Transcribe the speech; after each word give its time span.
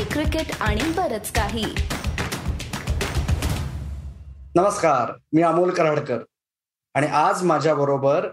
Hockey 0.00 0.12
cricket 0.12 0.52
आणि 0.60 0.82
बरच 0.96 1.30
काही. 1.32 1.64
नमस्कार 4.56 5.12
मी 5.32 5.42
अमोल 5.42 5.70
कराडकर. 5.70 6.22
आणि 6.94 7.06
आज 7.06 7.42
माझ्या 7.44 7.74
बरोबर 7.74 8.28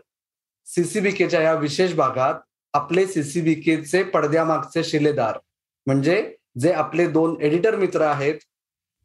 सीसीबीकेच्या 0.68 1.42
या 1.42 1.54
विशेष 1.54 1.94
भागात 1.96 2.40
आपले 2.74 3.06
सीसीबीकेचे 3.08 4.04
पडद्यामागचे 4.14 4.84
शिलेदार 4.84 5.38
म्हणजे 5.88 6.22
जे 6.60 6.72
आपले 6.74 7.08
दोन 7.08 7.36
एडिटर 7.42 7.76
मित्र 7.76 8.02
आहेत 8.02 8.40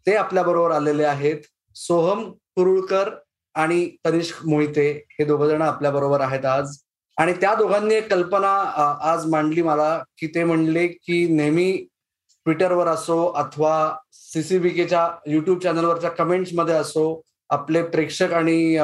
ते 0.07 0.15
आपल्या 0.17 0.43
बरोबर 0.43 0.71
आलेले 0.71 1.05
आहेत 1.05 1.39
सोहम 1.77 2.31
कुरुळकर 2.57 3.11
आणि 3.55 3.89
तनिष्क 4.07 4.47
मोहिते. 4.47 4.91
हे 5.11 5.25
दोघ 5.25 5.45
जण 5.45 5.63
आपल्या 5.63 5.91
बरोबर 5.91 6.21
आहेत 6.21 6.45
आज. 6.47 6.77
आणि 7.17 7.33
त्या 7.33 7.55
दोघांनी 7.55 7.95
एक 7.95 8.11
कल्पना 8.11 8.53
आज 9.13 9.27
मांडली 9.31 9.63
मला 9.63 9.99
की 10.19 10.27
ते 10.35 10.45
म्हणले 10.45 10.87
की 10.89 11.27
नेहमी 11.29 11.87
ट्विटरवर 12.45 12.87
असो 12.87 13.25
अथवा 13.27 13.97
सीसीबीकेच्या 14.13 15.09
युट्यूब 15.27 15.59
चॅनलवरच्या 15.59 16.11
कमेंट्समध्ये 16.11 16.75
असो 16.75 17.21
आपले 17.51 17.83
प्रेक्षक 17.83 18.33
आणि 18.33 18.77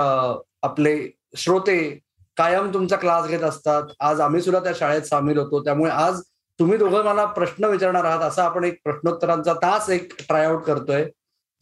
आपले 0.63 0.97
श्रोते 1.37 1.79
कायम 2.37 2.73
तुमचा 2.75 2.97
क्लास 2.97 3.27
घेत 3.29 3.41
असतात. 3.41 3.83
आज 4.01 4.21
आम्ही 4.21 4.41
सुद्धा 4.43 4.61
त्या 4.65 4.73
शाळेत 4.77 5.03
सामील 5.03 5.39
होतो. 5.39 5.65
त्यामुळे 5.65 5.91
आज 5.91 6.21
तुम्ही 6.59 6.79
दोघं 6.79 7.05
मला 7.05 7.25
प्रश्न 7.25 7.65
विचारणार 7.65 8.05
आहात 8.05 8.21
असा 8.21 8.45
आपण 8.45 8.65
एक 8.65 8.81
प्रश्नोत्तरांचा 8.85 9.53
तास 9.55 9.89
एक 9.91 10.13
ट्रायआउट 10.19 10.63
करतोय. 10.65 11.05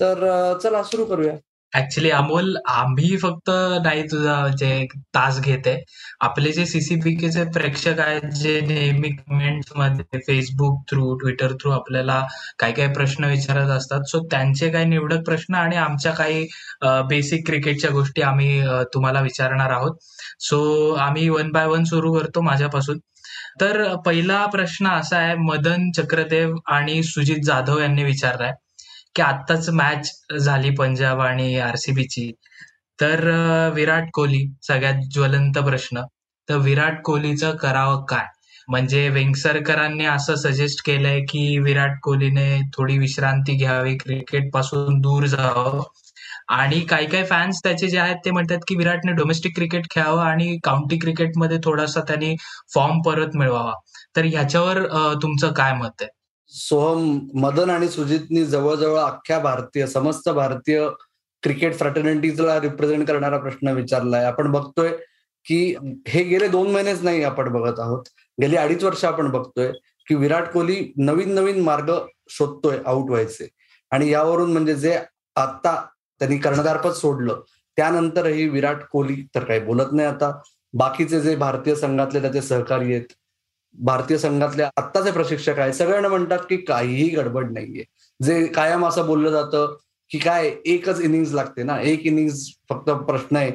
तर 0.00 0.58
चला 0.62 0.82
सुरू 0.82 1.04
करूया. 1.04 1.36
ऍक्च्युली 1.76 2.10
अमोल 2.10 2.56
आम्ही 2.68 3.16
फक्त 3.18 3.50
नाही 3.84 4.02
तुझा 4.02 4.36
जे 4.58 4.86
तास 5.14 5.40
घेते. 5.40 5.76
आपले 6.20 6.52
जे 6.52 6.64
सीसीपीकेचे 6.66 7.44
प्रेक्षक 7.54 8.00
आहेत 8.00 8.28
जे 8.34 8.60
नेहमी 8.60 9.08
कमेंट्समध्ये 9.10 10.18
फेसबुक 10.26 10.82
थ्रू 10.90 11.14
ट्विटर 11.18 11.52
थ्रू 11.60 11.70
आपल्याला 11.70 12.20
काही 12.58 12.72
काही 12.74 12.92
प्रश्न 12.94 13.24
विचारत 13.24 13.70
असतात. 13.70 14.04
सो 14.08 14.20
त्यांचे 14.30 14.70
काही 14.70 14.84
निवडक 14.84 15.24
प्रश्न 15.26 15.54
आणि 15.54 15.76
आमच्या 15.76 16.12
काही 16.12 16.46
बेसिक 17.08 17.46
क्रिकेटच्या 17.46 17.90
गोष्टी 17.90 18.22
आम्ही 18.22 18.60
तुम्हाला 18.94 19.20
विचारणार 19.20 19.70
आहोत. 19.70 19.96
सो 20.40 20.92
आम्ही 21.00 21.28
वन 21.28 21.50
बाय 21.52 21.66
वन 21.66 21.84
सुरू 21.84 22.12
करतो 22.14 22.40
माझ्यापासून. 22.42 22.98
तर 23.60 23.94
पहिला 24.06 24.44
प्रश्न 24.46 24.86
असा 24.88 25.18
आहे 25.18 25.34
मदन 25.38 25.90
चक्रदेव 25.96 26.54
आणि 26.68 27.02
सुजित 27.02 27.44
जाधव 27.44 27.78
यांनी 27.80 28.04
विचारलाय. 28.04 28.52
की 29.16 29.22
आत्ताच 29.22 29.68
मॅच 29.70 30.10
झाली 30.40 30.70
पंजाब 30.70 31.20
आणि 31.20 31.58
आरसीबीची 31.58 32.32
तर 33.00 33.28
अं, 33.30 33.74
विराट 33.74 34.04
कोहली 34.14 34.46
सगळ्यात 34.62 34.94
ज्वलंत 35.14 35.58
प्रश्न. 35.58 36.00
तर 36.48 36.56
विराट 36.56 37.02
कोहलीचं 37.02 37.56
करावं 37.56 38.04
काय? 38.08 38.26
म्हणजे 38.68 39.08
वेंगसरकरांनी 39.08 40.04
असं 40.06 40.34
सजेस्ट 40.34 40.86
केलंय 40.86 41.20
की 41.20 41.58
विराट 41.58 41.98
कोहलीने 42.02 42.60
थोडी 42.76 42.98
विश्रांती 42.98 43.54
घ्यावी 43.54 43.96
क्रिकेटपासून 43.96 45.00
दूर 45.00 45.26
जावं. 45.26 45.82
आणि 46.48 46.80
काही 46.80 47.06
काही 47.06 47.24
फॅन्स 47.24 47.60
त्याचे 47.64 47.88
जे 47.88 47.98
आहेत 47.98 48.16
ते 48.24 48.30
म्हणतात 48.30 48.58
की 48.68 48.76
विराटने 48.76 49.12
डोमेस्टिक 49.12 49.56
क्रिकेट 49.56 49.86
खेळावं 49.90 50.22
आणि 50.22 50.58
काउंटी 50.64 50.98
क्रिकेटमध्ये 50.98 51.58
थोडासा 51.64 52.00
त्यांनी 52.00 52.36
फॉर्म 52.74 53.00
परत 53.02 53.28
मिळवावा. 53.34 53.72
तर 54.16 54.24
ह्याच्यावर 54.24 54.78
अं, 54.88 55.14
तुमचं 55.22 55.52
काय 55.52 55.72
मत 55.72 56.02
आहे? 56.02 56.08
सोहम 56.48 57.18
मदन 57.40 57.70
आणि 57.70 57.88
सुजितनी 57.88 58.44
जवळजवळ 58.46 58.98
अख्ख्या 58.98 59.38
भारतीय 59.38 59.86
समस्त 59.86 60.28
भारतीय 60.28 60.88
क्रिकेट 61.42 61.74
फ्रॅटर्निटीला 61.78 62.60
रिप्रेझेंट 62.60 63.06
करणारा 63.08 63.38
प्रश्न 63.38 63.68
विचारलाय. 63.68 64.24
आपण 64.24 64.50
बघतोय 64.52 64.90
की 65.46 65.74
हे 66.08 66.22
गेले 66.24 66.48
दोन 66.48 66.70
महिनेच 66.70 67.02
नाही 67.02 67.22
आपण 67.24 67.48
बघत 67.52 67.80
आहोत. 67.80 68.04
गेली 68.38 68.56
अडीच 68.56 68.84
वर्ष 68.84 69.04
आपण 69.04 69.30
बघतोय 69.30 69.70
की 70.06 70.14
विराट 70.14 70.52
कोहली 70.52 70.92
नवीन 70.96 71.34
नवीन 71.34 71.60
मार्ग 71.62 71.92
शोधतोय 72.30 72.78
आउट 72.86 73.10
व्हायचे. 73.10 73.48
आणि 73.92 74.10
यावरून 74.10 74.52
म्हणजे 74.52 74.74
जे 74.74 74.98
आता 75.36 75.74
त्यांनी 76.20 76.38
कर्णधारपद 76.38 76.92
सोडलं 76.92 77.40
त्यानंतरही 77.76 78.48
विराट 78.48 78.82
कोहली 78.92 79.22
तर 79.34 79.44
काही 79.44 79.60
बोलत 79.60 79.92
नाही 79.92 80.08
आता. 80.08 80.32
बाकीचे 80.74 81.20
जे 81.20 81.34
भारतीय 81.36 81.74
संघातले 81.74 82.20
त्याचे 82.20 82.42
सहकारी 82.42 82.92
आहेत 82.94 83.12
भारतीय 83.78 84.18
संघातले 84.18 84.62
आत्ताचे 84.62 85.10
प्रशिक्षक 85.10 85.58
आहेत. 85.58 85.72
सगळ्यांना 85.72 86.08
म्हणतात 86.08 86.38
की 86.38 86.56
काहीही 86.56 87.08
गडबड 87.08 87.50
नाहीये. 87.52 87.84
जे 88.22 88.46
कायम 88.46 88.86
असं 88.86 89.06
बोललं 89.06 89.30
जातं 89.30 89.76
की 90.10 90.18
काय 90.18 90.54
एकच 90.64 91.00
इनिंग्स 91.00 91.32
लागते 91.32 91.62
ना. 91.62 91.80
एक 91.80 92.06
इनिंग्स 92.06 92.46
फक्त 92.68 92.90
प्रश्न 92.90 93.36
आहे. 93.36 93.52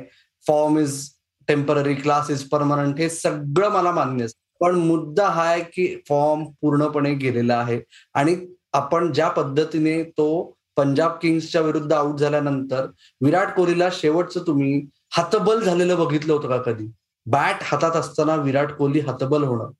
Form 0.47 0.77
is 0.79 1.09
temporary 1.47 1.95
class 1.95 2.29
is 2.29 2.43
permanent 2.49 2.99
हे 2.99 3.09
सगळं 3.09 3.69
मला 3.69 3.91
मान्य 3.91 4.25
पण 4.59 4.75
मुद्दा 4.75 5.27
हा 5.27 5.43
आहे 5.43 5.61
की 5.61 6.01
फॉर्म 6.09 6.43
पूर्णपणे 6.61 7.13
गेलेला 7.13 7.57
आहे. 7.57 7.81
आणि 8.13 8.35
आपण 8.73 9.11
ज्या 9.13 9.29
पद्धतीने 9.29 10.03
तो 10.03 10.57
पंजाब 10.77 11.11
किंग्सच्या 11.21 11.61
विरुद्ध 11.61 11.93
आउट 11.93 12.19
झाल्यानंतर 12.19 12.85
विराट 13.21 13.55
कोहलीला 13.55 13.89
शेवटचं 13.91 14.43
तुम्ही 14.47 14.85
हतबल 15.17 15.63
झालेलं 15.63 15.99
बघितलं 15.99 16.33
होतं 16.33 16.47
का 16.47 16.57
कधी? 16.57 16.87
बॅट 17.25 17.55
हातात 17.61 17.91
असताना 17.91 18.35
विराट 18.35 18.71
कोहली 18.71 18.99
हतबल 18.99 19.43
होणं. 19.43 19.71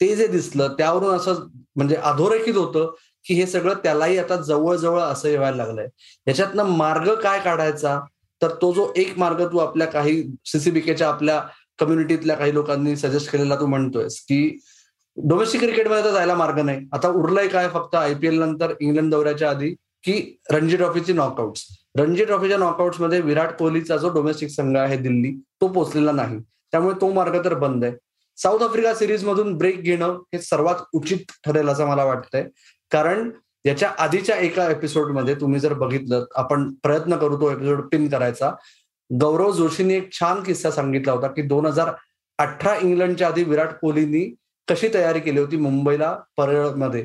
ते 0.00 0.14
जे 0.16 0.26
दिसलं 0.26 0.74
त्यावरून 0.78 1.14
असं 1.14 1.46
म्हणजे 1.76 1.94
अधोरेखित 1.94 2.56
होतं 2.56 2.92
की 3.24 3.34
हे 3.34 3.46
सगळं 3.46 3.74
त्यालाही 3.74 4.18
आता 4.18 4.36
जवळजवळ 4.36 5.00
असं 5.00 5.36
व्हायला 5.36 5.56
लागलंय. 5.56 5.86
याच्यातनं 6.26 6.64
मार्ग 6.76 7.14
काय 7.14 7.40
काढायचा? 7.40 8.00
तर 8.42 8.48
तो 8.62 8.72
जो 8.72 8.92
एक 8.96 9.18
मार्ग 9.18 9.44
तू 9.52 9.58
आपल्या 9.58 9.86
काही 9.86 10.22
सीसीबीकेच्या 10.44 11.08
आपल्या 11.08 11.40
कम्युनिटीतल्या 11.78 12.36
काही 12.36 12.54
लोकांनी 12.54 12.96
सजेस्ट 12.96 13.30
केलेला 13.32 13.56
तू 13.56 13.66
म्हणतोयस 13.66 14.18
की 14.20 14.58
डोमेस्टिक 15.16 15.60
क्रिकेटमध्ये 15.60 16.04
तर 16.04 16.12
जायला 16.12 16.34
मार्ग 16.34 16.58
नाही. 16.58 16.86
आता 16.92 17.08
उरलंय 17.08 17.48
काय 17.48 17.68
फक्त 17.68 17.94
आयपीएल 17.94 18.38
नंतर 18.38 18.72
इंग्लंड 18.80 19.10
दौऱ्याच्या 19.10 19.50
आधी 19.50 19.74
की 20.04 20.36
रणजी 20.50 20.76
ट्रॉफीची 20.76 21.12
नॉकआउट्स 21.12 21.66
रणजी 21.98 22.24
ट्रॉफीच्या 22.24 22.58
नॉकआउट्समध्ये 22.58 23.20
विराट 23.20 23.56
कोहलीचा 23.58 23.96
जो 23.96 24.08
डोमेस्टिक 24.08 24.50
संघ 24.50 24.76
आहे 24.76 24.96
दिल्ली 24.96 25.32
तो 25.60 25.68
पोचलेला 25.68 26.12
नाही. 26.12 26.38
त्यामुळे 26.72 27.00
तो 27.00 27.12
मार्ग 27.12 27.44
तर 27.44 27.54
बंद 27.54 27.84
आहे. 27.84 27.92
साऊथ 28.42 28.62
आफ्रिका 28.62 28.94
सिरीज 28.94 29.24
मधून 29.24 29.56
ब्रेक 29.58 29.80
घेणं 29.80 30.18
हे 30.34 30.38
सर्वात 30.38 30.74
उचित 30.92 31.32
ठरेल 31.44 31.68
असं 31.68 31.86
मला 31.86 32.04
वाटतंय. 32.04 32.48
कारण 32.90 33.30
याच्या 33.64 33.90
आधीच्या 33.98 34.36
एका 34.36 34.70
एपिसोडमध्ये 34.70 35.34
तुम्ही 35.34 35.60
जर 35.60 35.72
बघितलं 35.72 36.24
आपण 36.34 36.72
प्रयत्न 36.82 37.16
करू 37.16 37.36
तो 37.36 37.50
एपिसोड 37.50 37.80
पिन 37.88 38.08
करायचा. 38.08 38.52
गौरव 39.10 39.52
जोशींनी 39.52 39.94
एक 39.94 40.12
छान 40.12 40.42
किस्सा 40.42 40.70
सांगितला 40.70 41.12
होता 41.12 41.26
की 41.26 41.42
दोन 41.42 41.66
हजार 41.66 41.90
अठरा 42.38 42.74
इंग्लंडच्या 42.82 43.28
आधी 43.28 43.44
विराट 43.44 43.72
कोहलीनी 43.80 44.24
कशी 44.68 44.88
तयारी 44.94 45.20
केली 45.20 45.40
होती 45.40 45.56
मुंबईला 45.56 46.12
परळमध्ये? 46.36 47.04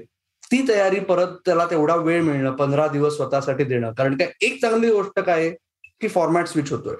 ती 0.51 0.65
तयारी 0.67 0.99
परत 0.99 1.27
त्याला 1.45 1.65
तेवढा 1.65 1.95
वेळ 1.95 2.21
मिळणं 2.21 2.51
पंधरा 2.51 2.87
दिवस 2.87 3.15
स्वतःसाठी 3.15 3.63
देणं. 3.63 3.93
कारण 3.93 4.17
काय 4.17 4.31
एक 4.41 4.61
चांगली 4.61 4.91
गोष्ट 4.91 5.19
काय 5.19 5.41
आहे 5.41 5.51
की 6.01 6.07
फॉर्मॅट 6.07 6.47
स्विच 6.47 6.71
होतोय. 6.71 6.95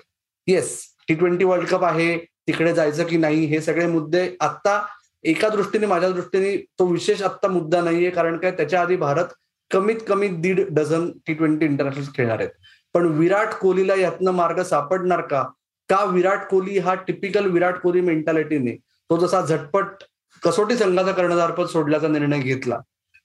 Yes 0.47 0.79
T 1.07 1.13
twenty 1.13 1.45
world 1.45 1.67
cup 1.67 1.83
आहे. 1.83 2.17
तिकडे 2.47 2.73
जायचं 2.73 3.03
की 3.03 3.17
नाही 3.17 3.45
हे 3.45 3.61
सगळे 3.61 3.85
मुद्दे 3.87 4.29
आत्ता 4.39 4.81
एका 5.23 5.49
दृष्टीने 5.49 5.85
माझ्या 5.87 6.09
दृष्टीने 6.09 6.55
तो 6.79 6.85
विशेष 6.85 7.21
आत्ता 7.21 7.47
मुद्दा 7.47 7.81
नाहीये 7.81 8.09
कारण 8.09 8.37
काय 8.37 8.51
त्याच्या 8.51 8.81
आधी 8.81 8.95
भारत 8.95 9.33
कमीत 9.71 9.95
कमी 10.07 10.27
दीड 10.27 10.61
डझन 10.69 11.09
टी 11.27 11.33
ट्वेंटी 11.33 11.65
इंटरनॅशनल 11.65 12.03
खेळणार 12.15 12.39
आहेत. 12.39 12.49
पण 12.93 13.05
विराट 13.17 13.53
कोहलीला 13.53 13.95
यातनं 13.95 14.31
मार्ग 14.31 14.61
सापडणार 14.63 15.21
का? 15.21 15.43
का 15.89 16.03
विराट 16.03 16.47
कोहली 16.49 16.77
हा 16.77 16.93
टिपिकल 17.07 17.45
विराट 17.45 17.79
कोहली 17.79 18.01
मेंटॅलिटीने 18.01 18.75
तो 19.09 19.17
जसा 19.17 19.41
झटपट 19.41 20.03
कसोटी 20.43 20.77
संघाचा 20.77 21.11
कर्णधारपद 21.11 21.65
सोडल्याचा 21.65 22.07
निर्णय 22.07 22.39
घेतला 22.39 22.79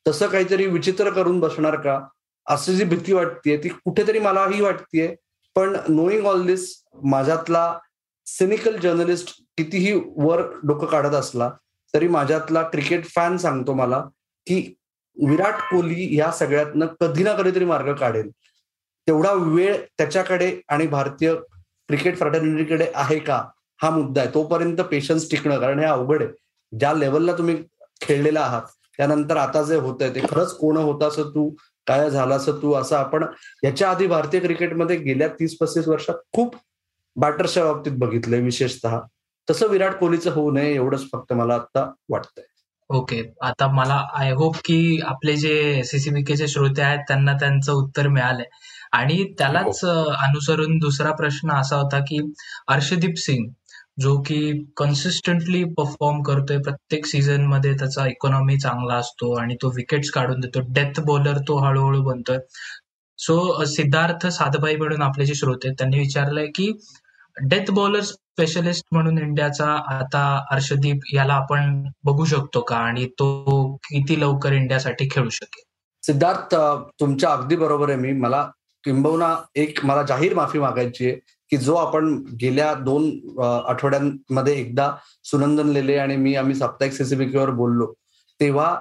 तसं 0.08 0.26
काहीतरी 0.26 0.66
विचित्र 0.66 1.10
करून 1.10 1.40
बसणार 1.40 1.76
का? 1.76 2.00
अशी 2.46 2.74
जी 2.76 2.84
भीती 2.84 3.12
वाटतेय 3.12 3.56
ती 3.56 3.68
कुठेतरी 3.68 4.18
मलाही 4.18 4.60
वाटतेय. 4.60 5.14
पण 5.56 5.76
नोईंग 5.88 6.26
ऑल 6.26 6.46
दिस 6.46 6.66
माझ्यातला 7.02 7.72
सिनिकल 8.38 8.76
जर्नलिस्ट 8.78 9.30
कितीही 9.56 9.92
वर 10.16 10.42
डोकं 10.62 10.86
काढत 10.86 11.14
असला 11.14 11.50
तरी 11.94 12.08
माझ्यातला 12.08 12.62
क्रिकेट 12.62 13.06
फॅन 13.06 13.36
सांगतो 13.36 13.74
मला 13.74 14.00
की 14.46 14.60
विराट 15.16 15.60
कोहली 15.70 16.16
या 16.18 16.30
सगळ्यातनं 16.32 16.86
कधी 17.00 17.22
ना 17.22 17.32
कधीतरी 17.34 17.64
मार्ग 17.64 17.92
काढेल. 17.94 18.30
तेवढा 19.06 19.32
वेळ 19.32 19.76
त्याच्याकडे 19.98 20.50
आणि 20.68 20.86
भारतीय 20.86 21.34
क्रिकेट 21.34 22.18
फ्रॅटर्निटीकडे 22.18 22.86
आहे 22.94 23.18
का? 23.18 23.42
हा 23.80 23.90
मुद्दा 23.90 24.20
आहे. 24.20 24.30
तोपर्यंत 24.34 24.80
पेशन्स 24.80 25.30
टिकणं 25.30 25.58
कारण 25.60 25.78
हे 25.78 25.84
अवघड 25.86 26.22
आहे. 26.22 26.32
ज्या 26.72 26.92
लेवलला 26.94 27.32
तुम्ही 27.38 27.56
खेळलेला 28.00 28.40
आहात 28.40 28.62
त्यानंतर 28.98 29.36
आता 29.36 29.62
जे 29.62 29.76
होत 29.76 30.02
आहे 30.02 30.14
ते 30.14 30.20
खरंच 30.20 30.52
कोण 30.56 30.76
होत 30.76 31.02
असं 31.02 31.30
तू 31.34 31.48
काय 31.86 32.10
झालं 32.10 32.34
असं 32.36 32.56
तू 32.62 32.72
असं 32.74 32.96
आपण 32.96 33.24
याच्या 33.64 33.90
आधी 33.90 34.06
भारतीय 34.06 34.40
क्रिकेटमध्ये 34.40 34.96
गेल्या 34.96 35.28
तीस 35.40 35.56
पस्तीस 35.60 35.88
वर्षात 35.88 36.14
खूप 36.32 36.56
बॅटर्सच्या 37.20 37.64
बाबतीत 37.64 37.92
बघितलंय 37.92 38.40
विशेषतः. 38.40 38.98
तसं 39.50 39.68
विराट 39.68 39.94
कोहलीचं 39.94 40.30
होऊ 40.30 40.50
नये 40.50 40.74
एवढंच 40.74 41.02
फक्त 41.12 41.32
मला 41.32 41.54
आता 41.54 41.92
वाटतंय. 42.08 42.44
ओके. 42.88 43.34
आता 43.42 43.66
मला 43.68 44.06
आय 44.14 44.32
होप 44.32 44.56
की 44.64 45.00
आपले 45.04 45.36
जे 45.36 45.82
सीसीबीकेचे 45.84 46.48
श्रोते 46.48 46.82
आहेत 46.82 46.98
त्यांना 46.98 47.32
त्यांचं 47.32 47.72
उत्तर 47.72 48.08
मिळालंय. 48.08 48.44
आणि 48.92 49.34
त्यालाच 49.38 49.84
अ, 49.84 50.04
अनुसरून 50.04 50.78
दुसरा 50.78 51.12
प्रश्न 51.12 51.50
असा 51.50 51.76
होता 51.76 51.98
की 51.98 52.32
अर्षदीप 52.68 53.14
सिंग 53.16 53.48
जो 54.00 54.20
की 54.20 54.64
कन्सिस्टंटली 54.76 55.64
परफॉर्म 55.64 56.22
करतोय 56.22 56.58
प्रत्येक 56.58 57.06
सीझनमध्ये 57.06 57.74
त्याचा 57.74 58.06
इकॉनॉमी 58.06 58.58
चांगला 58.58 58.94
असतो 58.94 59.40
आणि 59.40 59.54
तो 59.54 59.68
विकेट्स 59.68 60.10
काढून 60.10 60.40
देतो. 60.40 60.60
डेथ 60.68 61.00
बॉलर 61.00 61.38
तो 61.38 61.58
हळूहळू 61.58 62.02
बनतोय. 62.02 62.38
सो 63.18 63.64
सिद्धार्थ 63.64 64.26
साधबाई 64.26 64.76
म्हणून 64.76 65.02
आपले 65.02 65.24
जे 65.24 65.34
श्रोते 65.34 65.70
त्यांनी 65.70 65.98
विचारलंय 65.98 66.46
की 66.46 66.72
डेथ 67.48 67.70
बॉलर 67.70 68.00
स्पेशलिस्ट 68.00 68.86
म्हणून 68.92 69.18
इंडियाचा 69.18 69.66
आता 69.88 70.22
अर्षदीप 70.50 71.00
याला 71.14 71.34
आपण 71.34 71.82
बघू 72.04 72.24
शकतो 72.24 72.60
का? 72.60 72.76
आणि 72.76 73.06
तो 73.18 73.76
किती 73.84 74.20
लवकर 74.20 74.52
इंडियासाठी 74.52 75.08
खेळू 75.10 75.28
शकेल? 75.28 75.62
सिद्धार्थ 76.02 76.54
तुमच्या 77.00 77.30
अगदी 77.30 77.56
बरोबर 77.56 77.88
आहे 77.88 77.98
मी. 77.98 78.12
मला 78.12 78.46
किंबहुना 78.84 79.34
एक 79.54 79.84
मला 79.84 80.02
जाहीर 80.02 80.34
माफी 80.34 80.58
मागायची 80.58 81.06
आहे 81.06 81.16
की 81.50 81.56
जो 81.56 81.74
आपण 81.74 82.14
गेल्या 82.40 82.72
दोन 82.74 83.10
आठवड्यांमध्ये 83.68 84.54
एकदा 84.54 84.90
सुनंदन 85.24 85.68
लेले 85.68 85.96
आणि 85.96 86.16
मी 86.16 86.34
आम्ही 86.34 86.54
साप्ताहिक 86.54 86.94
सीसीबीकेवर 86.94 87.50
बोललो 87.50 87.92
तेव्हा 88.40 88.74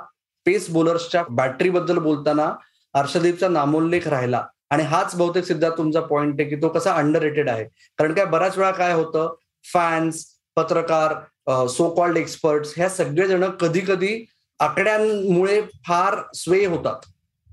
पेस 0.45 0.69
बॉलर्सच्या 0.69 1.23
बॅटरीबद्दल 1.29 1.97
बोलताना 1.97 2.51
अर्षदीपचा 2.93 3.47
नामोल्लेख 3.47 4.07
राहिला. 4.07 4.43
आणि 4.71 4.83
हाच 4.83 5.15
बहुतेक 5.15 5.43
सिद्धार्थ 5.45 5.77
तुमचा 5.77 6.01
पॉइंट 6.01 6.41
आहे 6.41 6.49
की 6.49 6.55
तो 6.61 6.69
कसा 6.69 6.93
अंडर 6.93 7.21
रेटेड 7.21 7.49
आहे. 7.49 7.63
कारण 7.99 8.13
काय 8.13 8.25
बऱ्याच 8.25 8.57
वेळा 8.57 8.71
काय 8.71 8.93
होतं 8.93 9.33
फॅन्स 9.65 10.25
पत्रकार 10.57 11.13
सो 11.69 11.89
कॉल्ड 11.95 12.17
एक्सपर्ट्स 12.17 12.73
ह्या 12.77 12.89
सगळेजण 12.89 13.49
कधी 13.61 13.79
कधी 13.87 14.25
आकड्यांमुळे 14.59 15.61
फार 15.87 16.21
स्वे 16.35 16.65
होतात. 16.65 17.05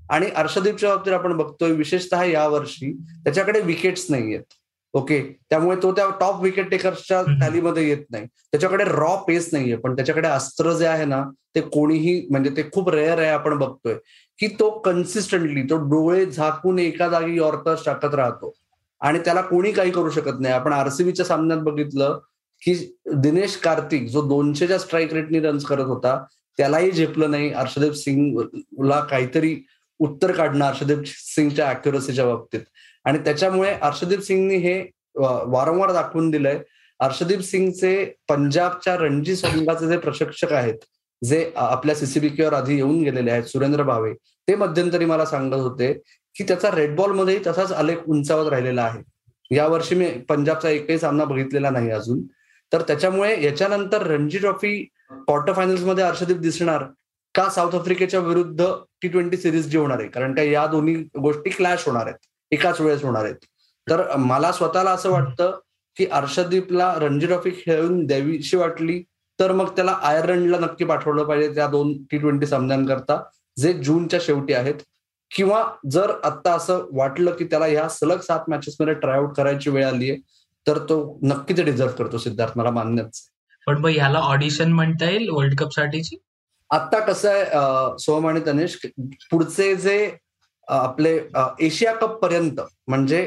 आणि 0.09 0.29
अर्षदीपच्या 0.35 0.89
बाबतीत 0.89 1.13
आपण 1.13 1.35
बघतोय 1.37 1.71
विशेषतः 1.71 2.23
यावर्षी 2.23 2.91
त्याच्याकडे 3.23 3.59
विकेट्स 3.61 4.05
नाही 4.09 4.33
आहेत 4.35 4.53
ओके 4.93 5.19
त्यामुळे 5.49 5.75
तो 5.83 5.91
त्या 5.95 6.05
टॉप 6.19 6.41
विकेट 6.43 6.69
टेकर्सच्या 6.71 7.21
टॅलीमध्ये 7.39 7.87
येत 7.87 8.03
नाही. 8.11 8.25
त्याच्याकडे 8.51 8.83
रॉ 8.83 9.15
पेस 9.27 9.49
नाहीये. 9.53 9.75
पण 9.75 9.95
त्याच्याकडे 9.95 10.27
अस्त्र 10.27 10.73
जे 10.77 10.85
आहे 10.87 11.05
ना 11.05 11.21
ते 11.55 11.61
कोणीही 11.61 12.27
म्हणजे 12.31 12.49
ते 12.57 12.63
खूप 12.73 12.89
रेअर 12.89 13.19
आहे 13.19 13.29
आपण 13.29 13.57
बघतोय. 13.57 13.95
की 14.39 14.47
तो 14.47 14.69
कन्सिस्टंटली 14.79 15.61
तो 15.63 15.77
डोळे 15.77 16.25
झाकून 16.25 16.79
एका 16.79 17.07
जागी 17.07 17.37
यॉर्कर्स 17.37 17.85
टाकत 17.85 18.13
राहतो. 18.13 18.53
आणि 19.01 19.19
त्याला 19.19 19.41
कोणी 19.41 19.71
काही 19.71 19.91
करू 19.91 20.09
शकत 20.09 20.39
नाही. 20.39 20.53
आपण 20.53 20.73
आरसीबीच्या 20.73 21.25
सामन्यात 21.25 21.59
बघितलं 21.59 22.19
की 22.61 22.73
दिनेश 23.15 23.55
कार्तिक 23.55 24.07
जो 24.09 24.21
दोनशेच्या 24.21 24.77
स्ट्राईक 24.79 25.13
रेटनी 25.13 25.39
रन्स 25.39 25.65
करत 25.65 25.85
होता 25.85 26.23
त्यालाही 26.57 26.91
झेपलं 26.91 27.31
नाही. 27.31 27.49
हर्षदीप 27.49 27.93
सिंगला 27.93 28.99
काहीतरी 28.99 29.55
उत्तर 29.99 30.31
काढणं 30.31 30.65
हर्षदेव 30.65 31.01
सिंगच्या 31.05 31.67
अॅक्युरसीच्या 31.67 32.25
बाबतीत. 32.25 32.61
आणि 33.05 33.17
त्याच्यामुळे 33.17 33.73
हर्षदीप 33.83 34.19
सिंगनी 34.19 34.55
हे 34.55 34.81
वारंवार 35.15 35.91
दाखवून 35.91 36.29
दिलंय. 36.29 36.59
हर्षदीप 37.01 37.39
सिंगचे 37.39 38.05
पंजाबच्या 38.29 38.95
रणजी 38.95 39.35
संघाचे 39.35 39.87
जे 39.87 39.97
प्रशिक्षक 39.97 40.53
आहेत 40.53 40.75
जे 41.21 41.51
आपल्या 41.55 41.95
सीसीबीकेवर 41.95 42.53
आधी 42.53 42.75
येऊन 42.75 43.01
गेलेले 43.03 43.31
आहेत 43.31 43.43
सुरेंद्र 43.43 43.83
भावे 43.83 44.13
ते 44.47 44.55
मध्यंतरी 44.55 45.05
मला 45.05 45.25
सांगत 45.25 45.53
होते 45.53 45.91
की 46.35 46.43
त्याचा 46.43 46.69
रेड 46.71 46.95
बॉलमध्येही 46.95 47.41
तसाच 47.47 47.71
आलेख 47.71 47.97
उंचावत 48.07 48.49
राहिलेला 48.49 48.83
आहे. 48.83 49.01
यावर्षी 49.51 49.95
मी 49.95 50.07
पंजाबचा 50.29 50.69
एकही 50.69 50.97
सामना 50.99 51.25
बघितलेला 51.25 51.69
नाही 51.69 51.89
अजून. 51.91 52.21
तर 52.71 52.81
त्याच्यामुळे 52.81 53.41
याच्यानंतर 53.43 54.05
रणजी 54.07 54.37
ट्रॉफी 54.37 54.77
क्वार्टर 55.11 55.53
फायनल्समध्ये 55.53 56.03
हर्षदीप 56.03 56.37
दिसणार 56.37 56.83
का 57.35 57.49
साऊथ 57.49 57.75
आफ्रिकेच्या 57.75 58.19
विरुद्ध 58.19 58.65
टी 59.01 59.07
ट्वेंटी 59.07 59.37
सिरीज 59.37 59.67
जी 59.67 59.77
होणार 59.77 59.99
आहे? 59.99 60.07
कारण 60.07 60.33
का 60.35 60.41
या 60.43 60.65
दोन्ही 60.67 60.95
गोष्टी 61.21 61.49
क्लॅश 61.49 61.85
होणार 61.85 62.05
आहेत. 62.05 62.17
एकाच 62.51 62.81
वेळेस 62.81 63.03
होणार 63.03 63.23
आहेत. 63.23 63.35
तर 63.87 64.15
मला 64.17 64.51
स्वतःला 64.51 64.91
असं 64.91 65.11
वाटतं 65.11 65.59
की 65.97 66.05
अर्षदीपला 66.05 66.93
रणजी 66.99 67.27
ट्रॉफी 67.27 67.51
खेळून 67.51 68.05
द्यावीशी 68.05 68.57
वाटली 68.57 69.03
तर 69.39 69.51
मग 69.51 69.69
त्याला 69.75 69.91
आयर्लंडला 70.03 70.57
नक्की 70.59 70.85
पाठवलं 70.85 71.23
पाहिजे 71.23 71.53
त्या 71.55 71.67
दोन 71.67 71.93
टी 72.11 72.17
ट्वेंटी 72.17 72.45
सामन्यांकरता 72.45 73.21
जे 73.57 73.73
जूनच्या 73.73 74.19
शेवटी 74.23 74.53
आहेत. 74.53 74.75
किंवा 75.31 75.63
जर 75.91 76.11
आता 76.23 76.51
असं 76.55 76.85
वाटलं 76.93 77.31
की 77.35 77.45
त्याला 77.45 77.65
ह्या 77.65 77.87
सलग 77.89 78.19
सात 78.21 78.49
मॅचेसमध्ये 78.49 78.93
ट्रायआउट 78.93 79.35
करायची 79.37 79.69
वेळ 79.69 79.85
आली 79.85 80.09
आहे 80.11 80.19
तर 80.67 80.77
तो 80.89 80.97
नक्की 81.23 81.53
ते 81.57 81.63
डिझर्व 81.63 81.91
करतो 81.97 82.17
सिद्धार्थ 82.17 82.57
मला 82.57 82.71
मान्यच 82.71 83.19
पण 83.67 83.77
मग 83.77 83.89
ह्याला 83.89 84.19
ऑडिशन 84.25 84.71
म्हणता 84.73 85.09
येईल 85.09 85.29
वर्ल्ड 85.29 85.55
कप 85.59 85.71
साठीची? 85.73 86.17
आता 86.69 86.99
कसं 86.99 87.29
आहे 87.29 87.97
सोहम 87.99 88.27
आणि 88.27 88.39
तनेश 88.45 88.77
पुढचे 89.31 89.73
जे 89.75 90.09
आपले 90.67 91.17
एशिया 91.65 91.93
कप 91.95 92.17
पर्यंत 92.21 92.59
म्हणजे 92.87 93.21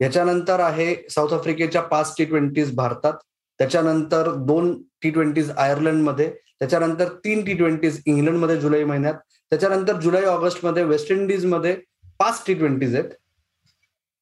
याच्यानंतर 0.00 0.60
आहे 0.60 0.94
साऊथ 1.10 1.32
आफ्रिकेच्या 1.32 1.82
पाच 1.82 2.14
टी 2.18 2.24
ट्वेंटीज 2.24 2.74
भारतात 2.76 3.18
त्याच्यानंतर 3.60 4.30
दोन 4.46 4.72
टी 5.02 5.10
ट्वेंटीज 5.10 5.50
आयर्लंडमध्ये 5.50 6.30
त्याच्यानंतर 6.58 7.08
तीन 7.24 7.44
टी 7.44 7.54
ट्वेंटीज 7.54 8.00
इंग्लंडमध्ये 8.06 8.56
जुलै 8.60 8.82
महिन्यात 8.84 9.14
त्याच्यानंतर 9.52 10.00
जुलै 10.00 10.24
ऑगस्टमध्ये 10.24 10.82
वेस्ट 10.84 11.10
इंडिजमध्ये 11.12 11.76
पाच 12.18 12.42
टी 12.46 12.54
ट्वेंटीज 12.54 12.94
आहेत. 12.94 13.10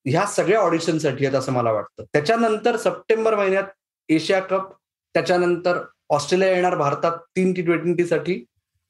ह्या 0.07 0.25
सगळ्या 0.27 0.61
ऑडिशनसाठी 0.61 1.27
आहेत 1.27 1.37
असं 1.37 1.53
मला 1.53 1.73
वाटतं. 1.73 2.05
त्याच्यानंतर 2.13 2.77
सप्टेंबर 2.77 3.35
महिन्यात 3.37 3.65
एशिया 4.09 4.41
कप 4.41 4.73
त्याच्यानंतर 5.15 5.79
ऑस्ट्रेलिया 6.11 6.51
येणार 6.51 6.75
भारतात 6.77 7.19
तीन 7.37 7.53
टी 7.53 7.63
ट्वेंटीसाठी 7.63 8.45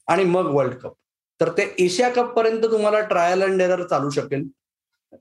आणि 0.08 0.24
मग 0.24 0.54
वर्ल्ड 0.54 0.74
कप 0.74 0.94
तर 1.40 1.48
ते 1.58 1.62
एशिया 1.78 2.08
कप 2.10 2.32
पर्यंत 2.36 2.62
तुम्हाला 2.62 3.00
ट्रायल 3.00 3.42
अँड 3.42 3.60
एरर 3.60 3.82
चालू 3.82 4.10
शकेल. 4.10 4.44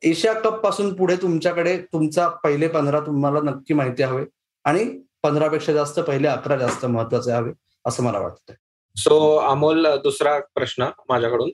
एशिया 0.04 0.34
कपपासून 0.34 0.94
पुढे 0.96 1.16
तुमच्याकडे 1.16 1.78
तुमचा 1.94 2.28
पहिले 2.44 2.68
पंधरा 2.68 3.00
तुम्हाला 3.00 3.40
नक्की 3.42 3.74
माहिती 3.74 4.04
हवे. 4.04 4.26
आणि 4.66 4.84
पंधरापेक्षा 5.24 5.74
जास्त 5.74 6.00
पहिले 6.00 6.28
अकरा 6.28 6.58
जास्त 6.58 6.86
महत्त्वाचे 6.86 7.32
हवे 7.32 7.52
असं 7.86 8.04
मला 8.04 8.20
वाटतं 8.20 8.54
सो 8.96 9.18
अमोल 9.38 9.88
दुसरा 10.04 10.38
प्रश्न 10.56 10.86
माझ्याकडून. 11.10 11.50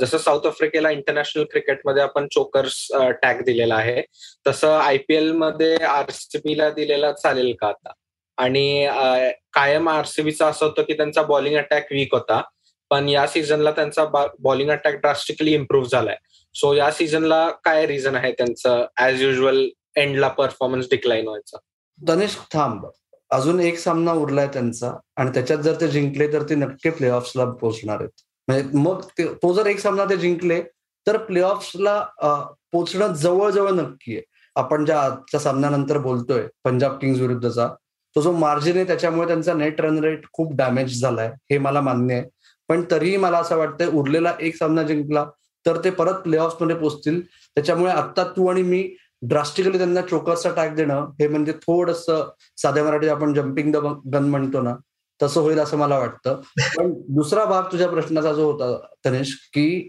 जसं 0.00 0.18
साऊथ 0.18 0.46
आफ्रिकेला 0.46 0.90
इंटरनॅशनल 0.90 1.44
क्रिकेटमध्ये 1.50 2.02
आपण 2.02 2.26
चोकर्स 2.32 2.76
टॅग 3.22 3.40
दिलेला 3.44 3.74
आहे 3.74 4.02
तसं 4.46 4.72
आयपीएलमध्ये 4.78 5.74
आरसीबीला 5.84 6.68
दिलेला 6.70 7.12
चालेल 7.12 7.54
का 7.60 7.66
आता? 7.68 7.92
आणि 8.38 8.86
कायम 9.54 9.88
आरसीबीचा 9.88 10.46
असं 10.48 10.66
होतं 10.66 10.82
की 10.82 10.96
त्यांचा 10.96 11.22
बॉलिंग 11.22 11.56
अटॅक 11.58 11.92
वीक 11.92 12.14
होता 12.14 12.40
पण 12.90 13.08
या 13.08 13.26
सीझनला 13.26 13.70
त्यांचा 13.70 14.04
बॉलिंग 14.38 14.70
अटॅक 14.70 14.94
ड्रास्टिकली 14.94 15.54
इम्प्रूव्ह 15.54 15.88
झालाय. 15.88 16.16
सो 16.54 16.72
या 16.74 16.90
सीझनला 16.92 17.48
काय 17.64 17.86
रिझन 17.86 18.14
आहे 18.16 18.32
त्यांचं 18.32 18.84
ऍज 19.02 19.22
युजल 19.22 19.66
एंडला 19.96 20.28
परफॉर्मन्स 20.28 20.90
डिक्लाईन 20.90 21.26
व्हायचा? 21.28 21.58
गणेश 22.00 22.36
थांब. 22.52 22.86
अजून 23.30 23.60
एक 23.60 23.78
सामना 23.78 24.12
उरलाय 24.12 24.46
त्यांचा 24.52 24.92
आणि 25.16 25.30
त्याच्यात 25.34 25.58
जर 25.58 25.80
ते 25.80 25.88
जिंकले 25.88 26.32
तर 26.32 26.42
ते 26.48 26.54
नक्की 26.54 26.90
प्लेऑफ्सला 26.90 27.44
पोहोचणार 27.44 28.00
आहेत. 28.00 28.10
म्हणजे 28.48 28.78
मग 28.78 29.00
तो 29.42 29.52
जर 29.54 29.66
एक 29.66 29.78
सामना 29.80 30.04
ते 30.04 30.16
जिंकले 30.16 30.60
तर 31.06 31.16
प्लेऑफ्सला 31.16 32.00
पोचणं 32.72 33.12
जवळजवळ 33.14 33.70
नक्की 33.70 34.14
आहे. 34.16 34.22
आपण 34.56 34.84
ज्या 34.84 35.00
आजच्या 35.00 35.40
सामन्यानंतर 35.40 35.98
बोलतोय 35.98 36.46
पंजाब 36.64 36.98
किंग्स 36.98 37.20
विरुद्धचा 37.20 37.68
तो 38.16 38.20
जो 38.20 38.32
मार्जिन 38.32 38.76
आहे 38.76 38.86
त्याच्यामुळे 38.86 39.26
त्यांचा 39.28 39.54
नेट 39.54 39.80
रन 39.80 39.98
रेट 40.04 40.26
खूप 40.32 40.54
डॅमेज 40.56 41.00
झालाय 41.00 41.30
हे 41.50 41.58
मला 41.58 41.80
मान्य 41.80 42.14
आहे. 42.14 42.24
पण 42.68 42.82
तरीही 42.90 43.16
मला 43.16 43.38
असं 43.38 43.56
वाटतंय 43.58 43.86
उरलेला 43.98 44.32
एक 44.40 44.56
सामना 44.56 44.82
जिंकला 44.82 45.24
तर 45.66 45.80
ते 45.84 45.90
परत 45.90 46.20
प्ले 46.22 46.38
मध्ये 46.60 46.76
पोहोचतील. 46.76 47.20
त्याच्यामुळे 47.56 47.92
आता 47.92 48.24
तू 48.36 48.46
आणि 48.46 48.62
मी 48.62 48.82
ड्रास्टिकली 49.28 49.78
त्यांना 49.78 50.00
चोकरचा 50.00 50.50
टॅग 50.50 50.74
देणं 50.74 51.10
हे 51.20 51.28
म्हणजे 51.28 51.52
थोडस 51.52 52.04
साध्या 52.56 52.84
मराठीत 52.84 53.08
आपण 53.08 53.34
जम्पिंग 53.34 53.72
द 53.72 53.76
गन 54.14 54.24
म्हणतो 54.24 54.62
ना 54.62 54.74
तसं 55.22 55.40
होईल 55.40 55.58
असं 55.58 55.76
मला 55.76 55.98
वाटतं. 55.98 56.40
पण 56.76 56.92
दुसरा 57.08 57.44
भाग 57.44 57.62
तुझ्या 57.72 57.88
प्रश्नाचा 57.88 58.32
जो 58.32 58.50
होता 58.52 58.76
तनेश 59.04 59.34
की 59.54 59.88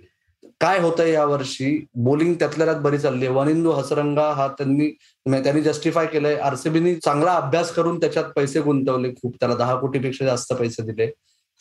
काय 0.62 0.80
होतंय 0.80 1.12
यावर्षी? 1.12 1.86
बोलिंग 1.96 2.34
त्यातल्या 2.34 2.65
त्यात 2.65 2.82
बरी 2.82 2.98
चालली 2.98 3.25
आहे. 3.25 3.36
वनिंदू 3.36 3.72
हसरंगा 3.72 4.30
हा 4.34 4.48
त्यांनी 4.48 4.88
म्हणजे 5.25 5.44
त्यांनी 5.44 5.62
जस्टिफाय 5.62 6.06
केलंय. 6.06 6.36
आरसीबीनी 6.36 6.96
चांगला 6.96 7.34
अभ्यास 7.34 7.72
करून 7.72 8.00
त्याच्यात 8.00 8.25
पैसे 8.36 8.62
गुंतवले 8.62 9.12
खूप. 9.12 9.36
त्याला 9.39 9.56
दहा 9.56 9.75
कोटीपेक्षा 9.75 10.25
जास्त 10.25 10.54
पैसे 10.54 10.84
दिले. 10.84 11.08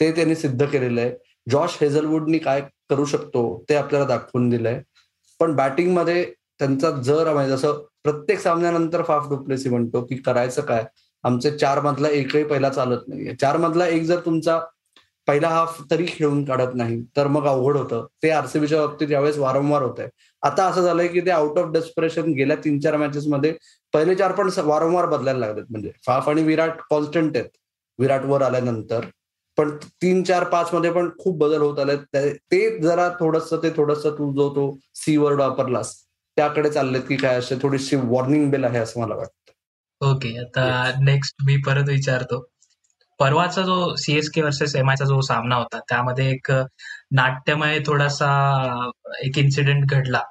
ते 0.01 0.11
त्यांनी 0.13 0.35
सिद्ध 0.35 0.65
केलेलं 0.67 1.01
आहे. 1.01 1.13
जॉश 1.51 1.79
हेझलवूडनी 1.81 2.39
काय 2.39 2.61
करू 2.91 3.05
शकतो 3.05 3.65
ते 3.69 3.75
आपल्याला 3.75 4.07
दाखवून 4.07 4.49
दिलंय. 4.49 4.81
पण 5.41 5.57
बॅटिंगमध्ये 5.57 6.33
त्यांचा 6.61 6.91
जर 7.03 7.33
म्हणजे 7.35 7.57
जसं 7.57 7.81
प्रत्येक 8.05 8.41
सामन्यानंतर 8.41 9.03
फाफ 9.03 9.29
डुप्लेसी 9.29 9.69
म्हणतो 9.69 10.01
की 10.07 10.17
करायचं 10.17 10.63
काय? 10.63 10.85
आमचे 11.25 11.51
चार 11.59 11.81
मधला 11.81 12.09
एकही 12.09 12.45
पहिला 12.45 12.69
चालत 12.71 13.09
नाहीये. 13.09 13.35
चार 13.41 13.57
मधला 13.57 13.87
एक 13.87 14.03
जर 14.05 14.19
तुमचा 14.25 14.59
पहिला 15.29 15.49
हाफ 15.49 15.81
तरी 15.91 16.07
खेळून 16.09 16.45
काढत 16.45 16.75
नाही 16.75 17.01
तर 17.17 17.27
मग 17.27 17.47
अवघड 17.49 17.77
होतं. 17.77 18.07
ते 18.23 18.31
आरसीबीच्या 18.31 18.87
बाबतीत 18.87 19.11
यावेळेस 19.11 19.39
वारंवार 19.39 19.83
होत 19.83 20.01
आहे 20.01 20.09
आता 20.43 20.65
असं 20.67 20.83
झालंय 20.83 21.09
की 21.09 21.21
ते 21.21 21.31
आउट 21.31 21.59
ऑफ 21.59 21.71
डेस्परेशन 21.73 22.33
गेल्या 22.33 22.57
तीन 22.65 22.79
चार 22.81 22.97
मॅचेस 22.97 23.27
मध्ये 23.29 23.55
पहिले 23.95 24.15
चार 24.15 24.33
पण 24.33 24.51
वारंवार 24.59 25.07
बदलायला 25.07 25.39
लागलेत. 25.39 25.65
म्हणजे 25.71 25.93
फाफ 26.07 26.29
आणि 26.29 26.43
विराट 26.43 26.81
कॉन्स्टंट 26.91 27.37
आहेत. 27.37 27.49
विराट 27.99 28.25
वर 28.25 28.43
आल्यानंतर. 28.43 29.07
पण 29.59 29.71
तीन 30.03 30.23
चार 30.23 30.45
पाच 30.45 30.73
मध्ये 30.75 30.91
पण 30.93 31.09
खूप 31.19 31.37
बदल 31.39 31.63
होत 31.63 31.79
आले 31.79 31.97
ते 32.51 32.79
जरा 32.81 33.09
थोडस 33.21 33.53
ते 33.63 33.71
थोडस 33.77 34.07
तू 34.19 34.33
जो 34.37 34.49
तो 34.57 34.73
सी 34.95 35.17
वर्ड 35.17 35.41
वापरलास 35.41 35.95
त्याकडे 36.37 36.71
चाललेत 36.71 37.03
की 37.09 37.17
काय 37.17 37.37
असे 37.39 37.57
थोडीशी 37.63 37.97
वॉर्निंग 37.97 38.51
बेल 38.51 38.65
आहे 38.65 38.79
असं 38.79 39.01
मला 39.01 39.15
वाटतं. 39.15 39.53
ओके 40.01 40.39
आता 40.39 40.65
नेक्स्ट 41.01 41.35
मी 41.47 41.57
परत 41.67 41.89
विचारतो. 41.89 42.45
परवाचा 43.21 43.63
जो 43.63 43.95
सीएसके 43.97 44.43
वर्सेस 44.43 44.75
एम 44.77 44.93
चा 44.95 45.05
जो 45.05 45.21
सामना 45.21 45.57
होता 45.57 45.79
त्यामध्ये 45.89 46.31
एक 46.31 46.51
नाट्यमय 47.13 47.79
थोडासा 47.87 48.31
एक 49.25 49.39
इन्सिडेंट 49.39 49.91
घडला. 49.91 50.23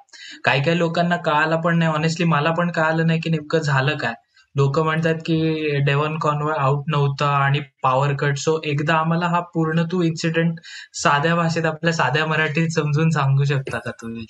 काही 0.44 0.62
काही 0.62 0.78
लोकांना 0.78 1.16
कळालं 1.16 1.60
पण 1.60 1.78
नाही. 1.78 1.90
ऑनेस्टली 1.92 2.26
मला 2.26 2.50
पण 2.50 2.70
कळालं 2.70 3.06
नाही 3.06 3.20
की 3.20 3.30
नेमकं 3.30 3.58
झालं 3.58 3.96
काय. 3.98 4.14
लोक 4.56 4.78
म्हणतात 4.78 5.14
की 5.26 5.78
डेव्हन 5.86 6.18
कॉन्वॉय 6.18 6.54
आउट 6.58 6.84
नव्हता 6.88 7.26
आणि 7.36 7.60
पॉवर 7.82 8.14
कट 8.16 8.36
सो 8.38 8.60
एकदा 8.64 8.94
आम्हाला 8.94 9.26
हा 9.26 9.40
पूर्ण 9.54 9.82
तू 9.92 10.02
इन्सिडेंट 10.02 10.60
साध्या 10.94 11.34
भाषेत 11.36 11.64
आपल्या 11.66 11.92
साध्या 11.92 12.26
मराठीत 12.26 12.68
समजून 12.68 13.10
सांगू 13.10 13.44
शकता 13.44 13.78
का 13.78 13.90
तुम्ही? 14.02 14.26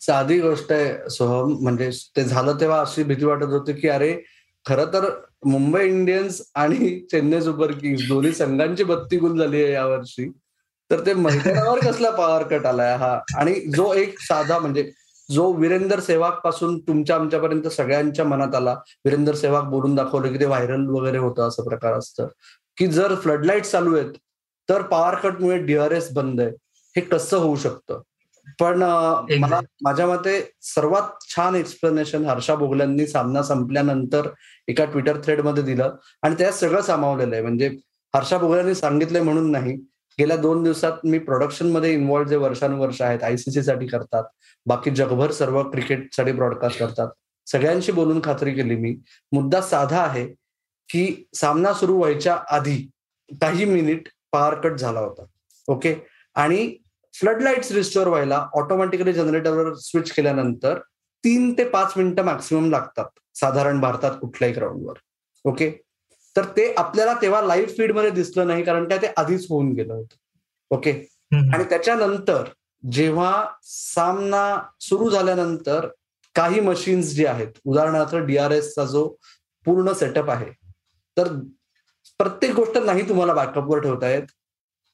साधी 0.00 0.40
गोष्ट 0.40 0.72
आहे 0.72 1.10
सोहम. 1.10 1.56
म्हणजे 1.60 1.90
ते 2.16 2.24
झालं 2.24 2.56
तेव्हा 2.60 2.80
अशी 2.80 3.02
भीती 3.02 3.24
वाटत 3.24 3.44
होती 3.44 3.72
की 3.72 3.88
अरे 3.88 4.16
खरं 4.68 4.84
तर 4.84 5.10
मुंबई 5.44 5.86
इंडियन्स 5.86 6.50
आणि 6.54 7.00
चेन्नई 7.10 7.40
सुपर 7.40 7.70
किंग्स 7.70 8.08
दोन्ही 8.08 8.32
संघांची 8.32 8.84
बत्ती 8.84 9.16
गुल 9.16 9.38
झाली 9.38 9.64
आहे 9.64 9.72
यावर्षी. 9.72 10.32
तर 10.90 11.06
ते 11.06 11.14
मैदानावर 11.14 11.78
कसला 11.78 12.10
पॉवर 12.10 12.42
कट 12.42 12.66
आलाय 12.66 12.96
हा? 12.96 13.20
आणि 13.36 13.54
जो 13.54 13.94
एक 13.94 14.20
साधा 14.20 14.58
म्हणजे 14.58 14.90
जो 15.30 15.52
वीरेंद्र 15.52 16.00
सेवागपासून 16.00 16.78
तुमच्या 16.78 17.16
आमच्यापर्यंत 17.16 17.68
सगळ्यांच्या 17.68 18.24
मनात 18.24 18.54
आला. 18.54 18.72
वीरेंद्र 19.04 19.34
सेवाग 19.34 19.62
बोलून 19.62 19.94
दाखवलं 19.94 20.32
की 20.32 20.40
ते 20.40 20.44
व्हायरल 20.44 20.86
वगैरे 20.86 21.18
होतं 21.18 21.48
असं 21.48 21.64
प्रकार 21.64 21.92
असतं. 21.92 22.26
की 22.76 22.86
जर 22.86 23.14
फ्लडलाईट 23.14 23.64
चालू 23.64 23.96
आहेत 23.96 24.12
तर 24.68 24.82
पॉवर 24.82 25.14
कटमुळे 25.14 25.58
डीआरएस 25.58 26.12
बंद 26.12 26.40
आहे. 26.40 26.50
हे 26.96 27.00
कसं 27.00 27.36
होऊ 27.36 27.56
शकतं? 27.56 28.00
पण 28.60 28.82
मला 29.38 29.60
माझ्या 29.84 30.06
मते 30.06 30.52
सर्वात 30.62 31.30
छान 31.36 31.54
एक्सप्लेनेशन 31.54 32.24
हर्षा 32.24 32.54
बोगल्यांनी 32.54 33.06
सामना 33.06 33.42
संपल्यानंतर 33.42 34.28
एका 34.68 34.84
ट्विटर 34.84 35.20
थ्रेडमध्ये 35.24 35.62
दिलं. 35.62 35.96
आणि 36.22 36.34
त्यात 36.38 36.52
सगळं 36.52 36.80
सामावलेलं 36.80 37.34
आहे. 37.34 37.44
म्हणजे 37.44 37.68
हर्षा 38.14 38.38
बोगल्यांनी 38.38 38.74
सांगितलंय 38.74 39.22
म्हणून 39.22 39.50
नाही. 39.50 39.76
गेल्या 40.20 40.36
दोन 40.36 40.62
दिवसात 40.62 40.92
मी 41.04 41.18
प्रोडक्शनमध्ये 41.18 41.92
इन्व्हॉल्ड 41.92 42.28
जे 42.28 42.36
वर्षानुवर्ष 42.36 43.02
आहेत 43.02 43.22
आयसीसी 43.22 43.62
साठी 43.62 43.86
करतात. 43.86 44.24
बाकी 44.66 44.90
जगभर 44.90 45.30
सर्व 45.30 45.62
क्रिकेटसाठी 45.70 46.32
ब्रॉडकास्ट 46.32 46.78
करतात. 46.78 47.08
सगळ्यांशी 47.46 47.92
बोलून 47.92 48.20
खात्री 48.24 48.54
केली 48.54 48.76
मी. 48.76 48.96
मुद्दा 49.32 49.60
साधा 49.60 50.02
आहे 50.02 50.26
की 50.88 51.28
सामना 51.34 51.72
सुरू 51.72 51.98
व्हायच्या 51.98 52.36
आधी 52.50 52.90
काही 53.32 53.64
मिनिट 53.64 54.08
पॉवर 54.32 54.54
कट 54.54 54.72
झाला 54.72 55.00
होता. 55.00 55.22
ओके 55.68 55.94
आणि 56.34 56.76
फ्लड 57.18 57.42
लाईट्स 57.42 57.72
रिस्टोअर 57.72 58.08
व्हायला 58.08 58.46
ऑटोमॅटिकली 58.54 59.12
जनरेटरवर 59.12 59.72
स्विच 59.74 60.10
केल्यानंतर 60.12 60.78
तीन 61.24 61.52
ते 61.52 61.64
पाच 61.68 61.92
मिनिटं 61.96 62.24
मॅक्सिमम 62.24 62.70
लागतात 62.70 63.18
साधारण 63.34 63.80
भारतात 63.80 64.18
कुठल्याही 64.20 64.54
ग्राउंडवर 64.54 64.98
ओके 65.44 65.70
तर 66.36 66.44
ते 66.56 66.72
आपल्याला 66.78 67.14
तेव्हा 67.22 67.40
लाईव्ह 67.42 67.72
फीडमध्ये 67.76 68.10
दिसलं 68.10 68.46
नाही 68.46 68.62
कारण 68.64 68.88
काय? 68.88 68.98
ते 68.98 69.06
आधीच 69.16 69.46
होऊन 69.50 69.72
गेलं 69.72 69.92
होतं. 69.94 70.16
ओके 70.70 70.90
आणि 71.52 71.64
त्याच्यानंतर 71.64 72.44
जेव्हा 72.84 73.32
सामना 73.64 74.42
सुरू 74.80 75.08
झाल्यानंतर 75.10 75.86
काही 76.36 76.60
मशीन्स 76.60 77.12
जे 77.14 77.26
आहेत 77.26 77.52
उदाहरणार्थ 77.64 78.14
डीआरएसचा 78.16 78.84
जो 78.84 79.06
पूर्ण 79.66 79.92
सेटअप 79.92 80.30
आहे 80.30 80.50
तर 81.16 81.32
प्रत्येक 82.20 82.54
गोष्ट 82.54 82.78
नाही 82.78 83.08
तुम्हाला 83.08 83.34
बॅकअपवर 83.34 83.80
ठेवता 83.80 84.08
येत. 84.10 84.26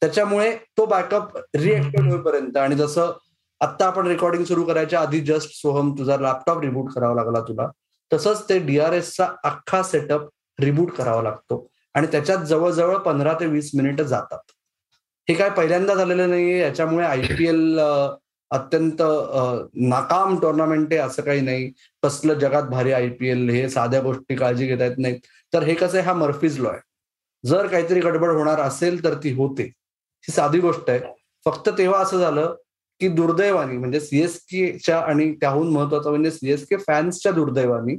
त्याच्यामुळे 0.03 0.55
तो 0.79 0.87
बॅकअप 0.87 1.37
रिएक्टिव्ह 1.57 2.11
होईपर्यंत 2.11 2.57
आणि 2.57 2.77
जसं 2.77 3.13
आत्ता 3.61 3.87
आपण 3.87 4.07
रेकॉर्डिंग 4.07 4.45
सुरू 4.45 4.65
करायच्या 4.65 5.01
आधी 5.01 5.21
जस्ट 5.21 5.51
सोहम 5.53 5.93
तुझा 5.99 6.17
लॅपटॉप 6.17 6.61
रिबूट 6.63 6.91
करावा 6.95 7.15
लागला 7.15 7.41
तुला 7.41 7.69
तसंच 8.11 8.49
ते 8.49 8.59
डीआरएसचा 8.59 9.29
अख्खा 9.45 9.83
सेटअप 9.83 10.29
रिबूट 10.59 10.91
करावा 10.97 11.23
लागतो. 11.23 11.67
आणि 11.95 12.07
त्याच्यात 12.13 12.45
जवळजवळ 12.47 12.97
पंधरा 12.99 13.33
ते 13.41 13.47
वीस 13.47 13.71
मिनिटं 13.75 14.03
जातात. 14.03 14.39
हे 15.29 15.35
काय 15.35 15.51
पहिल्यांदा 15.51 15.95
झालेलं 15.95 16.31
नाहीये 16.31 16.59
याच्यामुळे 16.61 17.05
आयपीएल 17.07 17.79
अत्यंत 18.51 19.03
नाकाम 19.89 20.39
टुर्नामेंट 20.41 20.93
आहे 20.93 21.01
असं 21.03 21.23
काही 21.23 21.41
नाही. 21.41 21.71
कसलं 22.03 22.39
जगात 22.39 22.63
भारी 22.71 22.93
आयपीएल 22.93 23.49
हे 23.51 23.69
साध्या 23.69 24.01
गोष्टी 24.01 24.37
काळजी 24.37 24.67
घेता 24.67 24.85
येत 24.85 24.99
नाहीत. 24.99 25.21
तर 25.53 25.63
हे 25.63 25.75
कसं 25.75 25.99
आहे 25.99 26.07
हा 26.07 26.13
मर्फीज 26.15 26.59
लॉ 26.61 26.71
आहे. 26.71 26.81
जर 27.45 27.67
काहीतरी 27.67 28.01
गडबड 28.01 28.31
होणार 28.31 28.61
असेल 28.61 29.03
तर 29.05 29.15
ती 29.15 29.33
होते. 29.35 29.71
ही 30.25 30.33
साधी 30.33 30.59
गोष्ट 30.59 30.91
आहे. 30.91 31.01
फक्त 31.45 31.69
तेव्हा 31.79 32.01
असं 32.01 32.19
झालं 32.19 32.55
की 33.01 33.09
दुर्दैवानी 33.09 33.77
म्हणजे 33.79 34.01
सीएसकेच्या 34.01 34.99
आणि 35.01 35.33
त्याहून 35.35 35.73
महत्वाचं 35.73 36.11
म्हणजे 36.11 36.31
सीएसके 36.31 36.77
फॅन्सच्या 36.77 37.33
दुर्दैवानी 37.33 37.97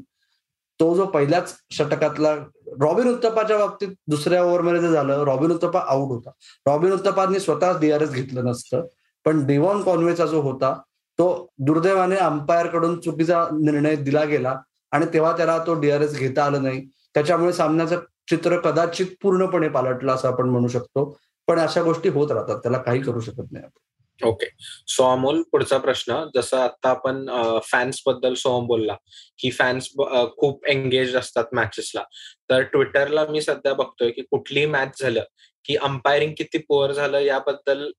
तो 0.80 0.96
जो 0.96 1.06
पहिल्याच 1.06 1.54
षटकातला 1.72 2.34
रॉबिन 2.82 3.08
उत्तपाच्या 3.08 3.58
बाबतीत 3.58 3.88
दुसऱ्या 4.08 4.44
ओव्हरमध्ये 4.44 4.82
जे 4.82 4.92
झालं 4.92 5.24
रॉबिन 5.24 5.52
उत्तपा 5.52 5.80
आउट 5.88 6.08
होता. 6.10 6.30
रॉबिन 6.68 6.92
उत्तपांनी 6.92 7.40
स्वतःच 7.40 7.80
डीआरएस 7.80 8.12
घेतलं 8.12 8.46
नसतं 8.46 8.86
पण 9.26 9.46
डिवॉन 9.46 9.82
कॉन्वेचा 9.82 10.26
जो 10.26 10.42
होता 10.42 10.74
तो 11.20 11.48
दुर्दैवाने 11.58 12.16
अंपायरकडून 12.16 13.00
चुकीचा 13.00 13.46
निर्णय 13.54 13.96
दिला 13.96 14.24
गेला 14.24 14.56
आणि 14.92 15.06
तेव्हा 15.14 15.32
त्याला 15.38 15.58
तो 15.68 15.74
डीआरएस 15.80 16.18
घेता 16.18 16.44
आलं 16.44 16.64
नाही. 16.64 16.86
त्याच्यामुळे 17.14 17.54
सामन्याचं 17.54 18.00
चित्र 18.30 18.58
कदाचित 18.60 19.06
पूर्णपणे 19.22 19.68
पालटलं 19.70 20.12
असं 20.12 20.28
आपण 20.28 20.50
म्हणू 20.50 20.68
शकतो. 20.68 21.18
पण 21.48 21.60
अशा 21.60 21.82
गोष्टी 21.84 22.10
होत 22.10 22.32
राहतात 22.32 22.60
त्याला 22.60 22.78
काही 22.78 23.02
करू 23.02 23.20
शकत 23.20 23.52
नाही 23.52 23.66
आपण. 23.66 24.28
ओके. 24.28 24.46
सो 24.88 25.04
अमोल 25.04 25.42
पुढचा 25.52 25.78
प्रश्न 25.78 26.24
जसं 26.36 26.58
आता 26.58 26.90
आपण 26.90 27.26
फॅन्सबद्दल 27.64 28.34
सोहम 28.34 28.68
बोलला 28.68 28.96
की 29.40 29.50
फॅन्स 29.52 29.90
खूप 30.38 30.66
एंगेज 30.66 31.16
असतात 31.16 31.54
मॅचेसला 31.54 32.04
तर 32.50 32.62
ट्विटरला 32.62 33.26
मी 33.30 33.42
सध्या 33.42 33.74
बघतोय 33.74 34.12
की 34.12 34.22
कुठलीही 34.22 34.66
मॅच 34.66 35.02
झालं 35.02 35.24
की 35.66 35.76
अंपायरिंग 35.76 36.34
किती 36.38 36.58
पुअर 36.58 36.92
झालं 36.92 37.20
याबद्दल 37.20 37.90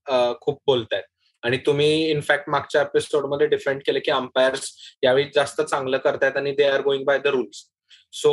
खूप 0.41 0.61
बोलतायत. 0.67 1.03
आणि 1.43 1.57
तुम्ही 1.57 2.11
इनफॅक्ट 2.11 2.49
मागच्या 2.51 2.81
एपिसोडमध्ये 2.83 3.47
डिफेंड 3.47 3.81
केलं 3.87 3.99
की 4.05 4.11
अंपायर्स 4.11 4.71
यावेळी 5.03 5.25
जास्त 5.35 5.61
चांगलं 5.61 5.99
करतायत 5.99 6.37
आणि 6.37 6.53
they 6.53 6.65
are 6.65 6.81
going 6.81 7.05
by 7.05 7.19
the 7.19 7.27
rules 7.27 7.65
so 8.13 8.33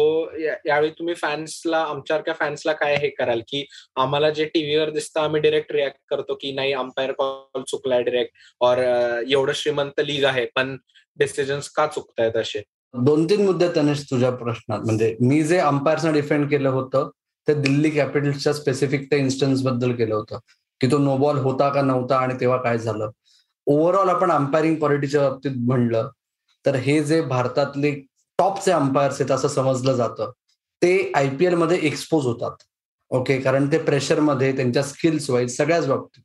यावेळी 0.65 0.89
तुम्ही 0.89 1.13
फॅन्सला 1.13 1.77
आमच्यासारख्या 1.77 2.33
फॅन्सला 2.33 2.73
काय 2.73 2.95
हे 2.95 3.09
कराल 3.09 3.41
की 3.47 3.65
आम्हाला 3.95 4.29
जे 4.29 4.45
टीव्हीवर 4.45 4.89
दिसतं 4.89 5.21
आम्ही 5.21 5.41
डिरेक्ट 5.41 5.71
रिॲक्ट 5.71 5.99
करतो 6.09 6.35
की 6.41 6.51
नाही 6.51 6.73
अंपायर 6.73 7.11
कॉल 7.11 7.61
चुकलाय 7.67 8.03
डिरेक्ट 8.03 8.33
और 8.61 8.77
एवढं 8.77 9.53
श्रीमंत 9.55 9.99
लीग 9.99 10.25
आहे 10.25 10.45
पण 10.55 10.75
डिसिजन्स 11.19 11.69
का 11.69 11.87
चुकतायत 11.87 12.37
असे? 12.37 12.61
दोन 12.93 13.25
तीन 13.25 13.45
मुद्दे 13.45 13.67
तनेश 13.75 14.01
तुझ्या 14.09 14.31
प्रश्नात. 14.31 14.79
म्हणजे 14.79 15.15
मी 15.21 15.41
जे 15.43 15.57
अंपायरनं 15.57 16.13
डिफेंड 16.13 16.49
केलं 16.49 16.69
होतं 16.69 17.09
ते 17.47 17.53
दिल्ली 17.53 17.89
कॅपिटल्सच्या 17.89 18.53
स्पेसिफिक 18.53 19.09
त्या 19.09 19.19
इन्स्टन्सबद्दल 19.19 19.91
केलं 19.95 20.15
होतं. 20.15 20.39
की 20.81 20.87
तो 20.91 20.97
नो 20.97 21.17
बॉल 21.17 21.37
होता 21.37 21.69
का 21.69 21.81
नव्हता 21.81 22.17
आणि 22.17 22.33
तेव्हा 22.39 22.57
काय 22.57 22.77
झालं? 22.77 23.09
ओव्हरऑल 23.67 24.09
आपण 24.09 24.31
अंपायरिंग 24.31 24.75
क्वालिटीच्या 24.75 25.29
बाबतीत 25.29 25.51
म्हणलं 25.57 26.09
तर 26.65 26.75
हे 26.75 27.03
जे 27.03 27.21
भारतातले 27.21 27.91
टॉपचे 28.37 28.71
अंपायर्स 28.71 29.21
आहेत 29.21 29.31
असं 29.31 29.47
समजलं 29.47 29.93
जातं. 29.93 30.31
ते 30.81 31.11
आयपीएलमध्ये 31.15 31.79
एक्सपोज 31.81 32.25
होतात. 32.25 32.55
ओके 33.09 33.39
कारण 33.41 33.71
ते 33.71 33.77
प्रेशरमध्ये 33.77 34.55
त्यांच्या 34.55 34.83
स्किल्स 34.83 35.29
वाईज 35.29 35.57
सगळ्याच 35.57 35.87
बाबतीत. 35.87 36.23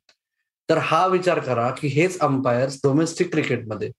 तर 0.69 0.77
हा 0.77 1.07
विचार 1.07 1.39
करा 1.39 1.69
की 1.71 1.87
हेच 1.87 2.19
अंपायर्स 2.19 2.75
डोमेस्टिक 2.83 3.31
क्रिकेटमध्ये 3.31 3.91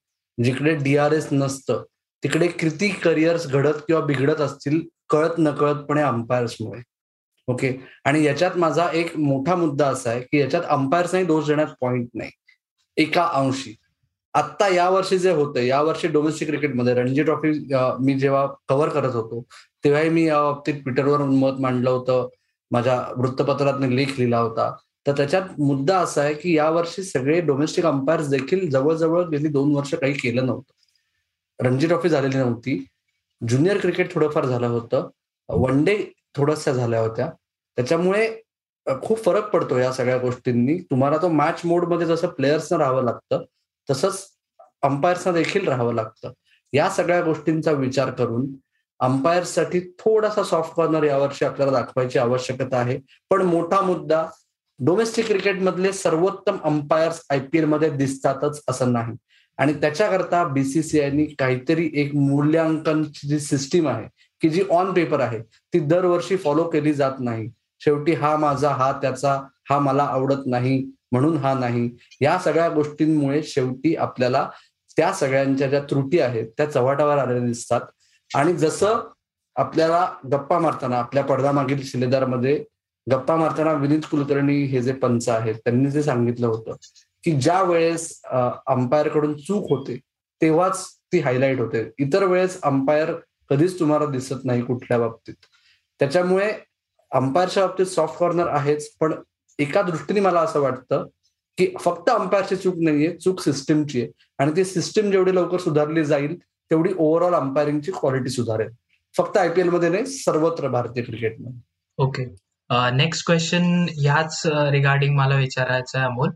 जिकडे 0.43 0.75
डीआरएस 0.75 1.27
नसतं 1.31 1.83
तिकडे 2.23 2.47
किती 2.47 2.89
करिअर्स 2.89 3.47
घडत 3.47 3.73
किंवा 3.87 4.01
बिघडत 4.01 4.41
असतील 4.41 4.81
कळत 5.09 5.37
नकळतपणे 5.37 6.01
अंपायर्समुळे 6.01 6.81
ओके 7.47 7.71
आणि 8.05 8.23
याच्यात 8.23 8.57
माझा 8.57 8.89
एक 8.93 9.17
मोठा 9.17 9.55
मुद्दा 9.55 9.87
असा 9.87 10.09
आहे 10.09 10.21
की 10.21 10.37
याच्यात 10.37 10.63
अंपायर्सनाही 10.69 11.25
दोष 11.25 11.47
देण्यात 11.47 11.67
पॉइंट 11.81 12.09
नाही. 12.13 12.31
एका 12.97 13.29
अंशी. 13.33 13.75
आत्ता 14.33 14.67
यावर्षी 14.67 15.17
जे 15.19 15.31
होतं 15.31 15.59
यावर्षी 15.59 16.07
डोमेस्टिक 16.07 16.47
क्रिकेटमध्ये 16.47 16.93
रणजी 16.93 17.23
ट्रॉफी 17.23 17.67
मी 17.99 18.13
जेव्हा 18.19 18.45
कव्हर 18.67 18.89
करत 18.89 19.15
होतो 19.15 19.43
तेव्हाही 19.83 20.09
मी 20.09 20.27
या 20.27 20.41
बाबतीत 20.43 20.73
ट्विटरवर 20.73 21.17
मत 21.17 21.59
मांडलं 21.59 21.89
होतं. 21.89 22.29
माझ्या 22.71 23.03
वृत्तपत्रात 23.17 23.73
लेख 23.79 24.07
लिहिला 24.17 24.39
होता. 24.39 24.75
तर 25.07 25.11
त्याच्यात 25.17 25.59
मुद्दा 25.59 25.97
असा 25.97 26.21
आहे 26.21 26.33
की 26.33 26.55
यावर्षी 26.57 27.03
सगळे 27.03 27.41
डोमेस्टिक 27.41 27.85
अंपायर्स 27.85 28.29
देखील 28.29 28.69
जवळजवळ 28.69 29.23
गेली 29.23 29.47
दोन 29.47 29.75
वर्ष 29.75 29.93
काही 29.93 30.13
केलं 30.13 30.45
नव्हतं. 30.45 30.73
रणजी 31.65 31.87
ट्रॉफी 31.87 32.09
झालेली 32.09 32.37
नव्हती. 32.37 32.85
ज्युनियर 33.47 33.77
क्रिकेट 33.77 34.13
थोडंफार 34.13 34.45
झालं 34.45 34.67
होतं. 34.67 35.09
वन 35.49 35.83
डे 35.83 35.97
थोडसा 36.35 36.71
झाल्या 36.71 36.99
होत्या. 36.99 37.29
त्याच्यामुळे 37.75 38.41
खूप 39.03 39.23
फरक 39.25 39.49
पडतो 39.49 39.77
या 39.77 39.91
सगळ्या 39.93 40.17
गोष्टींनी. 40.17 40.77
तुम्हाला 40.91 41.17
तो 41.17 41.27
मॅच 41.27 41.61
मोडमध्ये 41.65 42.07
जसं 42.07 42.27
प्लेयर्सनं 42.27 42.77
राहावं 42.77 43.03
लागतं 43.03 43.43
तसंच 43.91 44.25
अंपायर्सना 44.81 45.33
देखील 45.33 45.67
राहावं 45.67 45.93
लागतं. 45.93 46.31
या 46.73 46.89
सगळ्या 46.89 47.21
गोष्टींचा 47.21 47.71
विचार 47.71 48.11
करून 48.11 48.45
अंपायर्ससाठी 48.99 49.79
थोडासा 49.99 50.43
सॉफ्ट 50.43 50.73
कॉर्नर 50.73 51.03
यावर्षी 51.03 51.45
आपल्याला 51.45 51.71
दाखवायची 51.71 52.19
आवश्यकता 52.19 52.77
आहे. 52.77 52.99
पण 53.29 53.41
मोठा 53.41 53.81
मुद्दा 53.81 54.27
डोमेस्टिक 54.79 55.27
क्रिकेटमधले 55.27 55.93
सर्वोत्तम 55.93 56.57
अंपायर्स 56.63 57.21
आयपीएलमध्ये 57.29 57.89
दिसतातच 57.89 58.63
असं 58.67 58.93
नाही. 58.93 59.15
आणि 59.57 59.73
त्याच्याकरता 59.73 60.43
बीसीसीआयनी 60.43 61.25
काहीतरी 61.25 61.89
एक 61.93 62.15
मूल्यांकनची 62.15 63.27
जी 63.27 63.39
सिस्टीम 63.39 63.87
आहे 63.87 64.07
की 64.41 64.49
जी 64.49 64.63
ऑन 64.69 64.93
पेपर 64.93 65.19
आहे 65.19 65.39
ती 65.41 65.79
दरवर्षी 65.79 66.37
फॉलो 66.37 66.63
केली 66.63 66.93
जात 66.93 67.11
नाही. 67.19 67.49
शेवटी 67.79 68.13
हा 68.13 68.35
माझा 68.37 68.69
हा 68.69 68.91
त्याचा 68.91 69.41
हा 69.69 69.79
मला 69.79 70.03
आवडत 70.03 70.45
नाही. 70.45 70.91
म्हणून 71.11 71.37
हा 71.37 71.53
नाही. 71.53 71.89
या 72.21 72.37
सगळ्या 72.39 72.67
गोष्टींमुळे 72.69 73.41
शेवटी 73.43 73.95
आपल्याला 73.95 74.49
त्या 74.97 75.11
सगळ्यांच्या 75.13 75.67
ज्या 75.69 75.81
त्रुटी 75.89 76.19
आहेत 76.19 76.47
त्या 76.57 76.69
चव्हाटावर 76.71 77.17
आलेल्या 77.17 77.45
दिसतात. 77.45 77.81
आणि 78.31 78.53
जसं 78.53 79.07
आपल्याला 79.55 80.05
गप्पा 80.31 80.59
मारताना 80.59 80.97
आपल्या 80.99 81.23
पडद्यामागील 81.23 81.81
शिलेदारमध्ये 81.85 82.63
गप्पा 83.07 83.35
मारताना 83.35 83.71
विनीत 83.73 84.01
कुलकर्णी 84.11 84.61
हे 84.63 84.81
जे 84.81 84.93
पंच 84.93 85.27
आहेत 85.29 85.55
त्यांनी 85.55 85.89
जे 85.91 86.03
सांगितलं 86.03 86.47
होतं 86.47 86.75
की 87.23 87.31
ज्या 87.31 87.61
वेळेस 87.63 88.21
अंपायरकडून 88.25 89.33
चूक 89.37 89.69
होते 89.69 89.97
तेव्हाच 90.41 90.85
ती 91.13 91.19
हायलाईट 91.19 91.59
होते. 91.59 91.83
इतर 91.99 92.23
वेळेस 92.23 92.59
अंपायर 92.63 93.13
कधीच 93.49 93.79
तुम्हाला 93.79 94.05
दिसत 94.05 94.45
नाही 94.45 94.61
कुठल्या 94.61 94.99
बाबतीत. 94.99 95.33
त्याच्यामुळे 95.99 96.51
अंपायरच्या 97.11 97.65
बाबतीत 97.65 97.85
सॉफ्ट 97.85 98.17
कॉर्नर 98.19 98.47
आहेच 98.47 98.89
पण 98.99 99.13
एका 99.59 99.81
दृष्टीने 99.81 100.19
मला 100.19 100.39
असं 100.41 100.59
वाटतं 100.61 101.05
की 101.57 101.67
फक्त 101.79 102.09
अंपायरची 102.09 102.55
चूक 102.55 102.75
नाहीये 102.79 103.15
चूक 103.17 103.39
सिस्टीमची 103.41 104.01
आहे. 104.01 104.11
आणि 104.39 104.51
ती 104.55 104.63
सिस्टीम 104.65 105.11
जेवढी 105.11 105.35
लवकर 105.35 105.59
सुधारली 105.59 106.03
जाईल 106.05 106.35
तेवढी 106.71 106.93
ओव्हरऑल 106.97 107.33
अंपायरिंगची 107.35 107.91
क्वालिटी 107.91 108.29
सुधारेल. 108.29 108.69
फक्त 109.15 109.37
आयपीएलमध्ये 109.37 109.89
नाही 109.89 110.05
सर्वत्र 110.05 110.67
भारतीय 110.67 111.03
क्रिकेटमध्ये 111.03 111.59
ओके 111.97 112.25
नेक्स्ट 112.97 113.25
क्वेश्चन 113.25 113.63
ह्याच 114.01 114.41
रिगार्डिंग 114.45 115.15
मला 115.15 115.35
विचारायचं 115.35 115.97
आहे 115.97 116.07
अमोल 116.07 116.29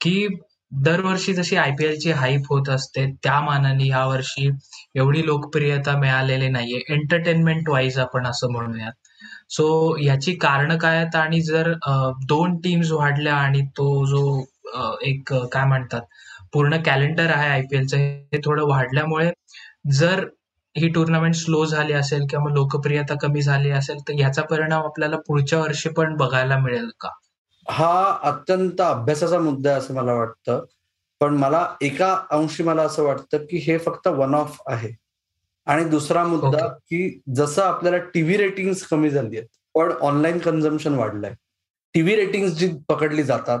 की 0.00 0.26
दरवर्षी 0.72 1.32
जशी 1.34 1.56
आयपीएलची 1.56 2.10
हाईप 2.10 2.42
होत 2.50 2.68
असते 2.68 3.06
त्या 3.22 3.40
मानाने 3.40 3.86
या 3.88 4.04
वर्षी 4.06 4.48
एवढी 4.94 5.26
लोकप्रियता 5.26 5.96
मिळालेली 5.98 6.48
नाहीये. 6.48 6.80
एंटरटेनमेंट 6.88 7.68
वाईज 7.68 7.98
आपण 7.98 8.26
असं 8.26 8.50
म्हणूयात. 8.52 8.92
सो 9.52 9.96
याची 10.00 10.34
कारण 10.42 10.76
काय 10.78 10.96
आहेत? 10.96 11.16
आणि 11.16 11.40
जर 11.42 11.72
दोन 12.28 12.56
टीम्स 12.60 12.90
वाढल्या 12.92 13.34
आणि 13.36 13.60
तो 13.78 14.04
जो 14.06 14.44
एक 15.04 15.32
काय 15.52 15.64
म्हणतात? 15.64 16.00
पूर्ण 16.52 16.76
कॅलेंडर 16.86 17.30
आहे 17.30 17.48
आयपीएलचं 17.50 17.96
हे 17.96 18.38
थोडं 18.44 18.66
वाढल्यामुळे 18.68 19.30
जर 19.92 20.24
ही 20.76 20.88
टुर्नामेंट 20.88 21.34
स्लो 21.34 21.64
झाली 21.66 21.92
असेल 21.92 22.26
किंवा 22.30 22.52
लोकप्रियता 22.54 23.14
कमी 23.22 23.42
झाली 23.42 23.70
असेल 23.70 23.98
तर 24.08 24.18
याचा 24.18 24.42
परिणाम 24.42 24.84
आपल्याला 24.84 25.16
पुढच्या 25.26 25.58
वर्षी 25.58 25.88
पण 25.88 26.16
बघायला 26.16 26.56
मिळेल 26.58 26.88
का? 27.00 27.08
हा 27.66 28.18
अत्यंत 28.22 28.80
अभ्यासाचा 28.80 29.38
मुद्दा 29.38 29.70
आहे 29.70 29.78
असं 29.78 29.94
मला 29.94 30.12
वाटतं. 30.14 30.64
पण 31.20 31.34
मला 31.34 31.66
एका 31.82 32.16
अंशी 32.30 32.62
मला 32.62 32.82
असं 32.82 33.02
वाटतं 33.04 33.44
की 33.50 33.56
हे 33.66 33.78
फक्त 33.78 34.08
वन 34.08 34.34
ऑफ 34.34 34.60
आहे. 34.66 34.90
आणि 35.66 35.84
दुसरा 35.84 36.24
मुद्दा 36.24 36.66
की 36.68 37.20
जसं 37.34 37.62
आपल्याला 37.62 37.98
टीव्ही 38.14 38.36
रेटिंग 38.36 38.72
कमी 38.90 39.10
झाली 39.10 39.38
आहेत 39.38 39.48
पण 39.74 39.92
ऑनलाईन 40.00 40.38
कन्झम्पन 40.38 40.94
वाढलंय. 40.94 41.34
टीव्ही 41.94 42.16
रेटिंग 42.16 42.48
जी 42.48 42.70
पकडली 42.88 43.22
जातात 43.22 43.60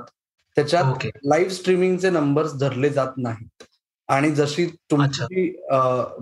त्याच्यात 0.56 1.06
लाईव्ह 1.24 1.50
स्ट्रीमिंगचे 1.50 2.10
नंबर्स 2.10 2.54
धरले 2.60 2.88
जात 2.90 3.12
नाहीत. 3.16 3.62
आणि 4.08 4.30
जशी 4.30 4.66
तुमची 4.90 5.48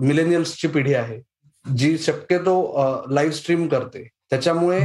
मिलेनियल्सची 0.01 0.67
पिढी 0.67 0.93
आहे 0.93 1.19
जी 1.65 1.97
शक्यतो 1.97 3.05
लाईव्ह 3.09 3.33
स्ट्रीम 3.35 3.67
करते 3.67 4.07
त्याच्यामुळे 4.29 4.79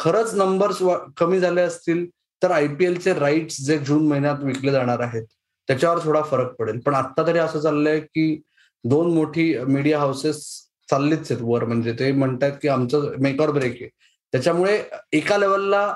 खरंच 0.00 0.34
नंबर्स 0.34 0.78
कमी 1.16 1.38
झाले 1.40 1.60
असतील 1.60 2.04
तर 2.42 2.50
आयपीएलचे 2.50 3.14
राईट्स 3.14 3.60
जे 3.66 3.78
जून 3.78 4.06
महिन्यात 4.08 4.42
विकले 4.42 4.72
जाणार 4.72 5.00
आहेत 5.00 5.26
त्याच्यावर 5.68 5.98
थोडा 6.04 6.22
फरक 6.22 6.54
पडेल. 6.54 6.78
पण 6.80 6.94
आता 6.94 7.26
तरी 7.26 7.38
असं 7.38 7.60
चाललंय 7.60 8.00
की 8.00 8.40
दोन 8.84 9.12
मोठी 9.14 9.54
मीडिया 9.58 9.98
हाऊसेस 9.98 10.44
चाललेच 10.90 11.30
आहेत 11.30 11.42
वर. 11.42 11.64
म्हणजे 11.64 11.92
ते 11.98 12.12
म्हणतात 12.12 12.52
की 12.62 12.68
आमचं 12.68 13.12
मेकॉर 13.22 13.50
ब्रेक 13.50 13.72
आहे. 13.72 13.88
त्याच्यामुळे 14.32 14.82
एका 15.12 15.38
लेवलला 15.38 15.94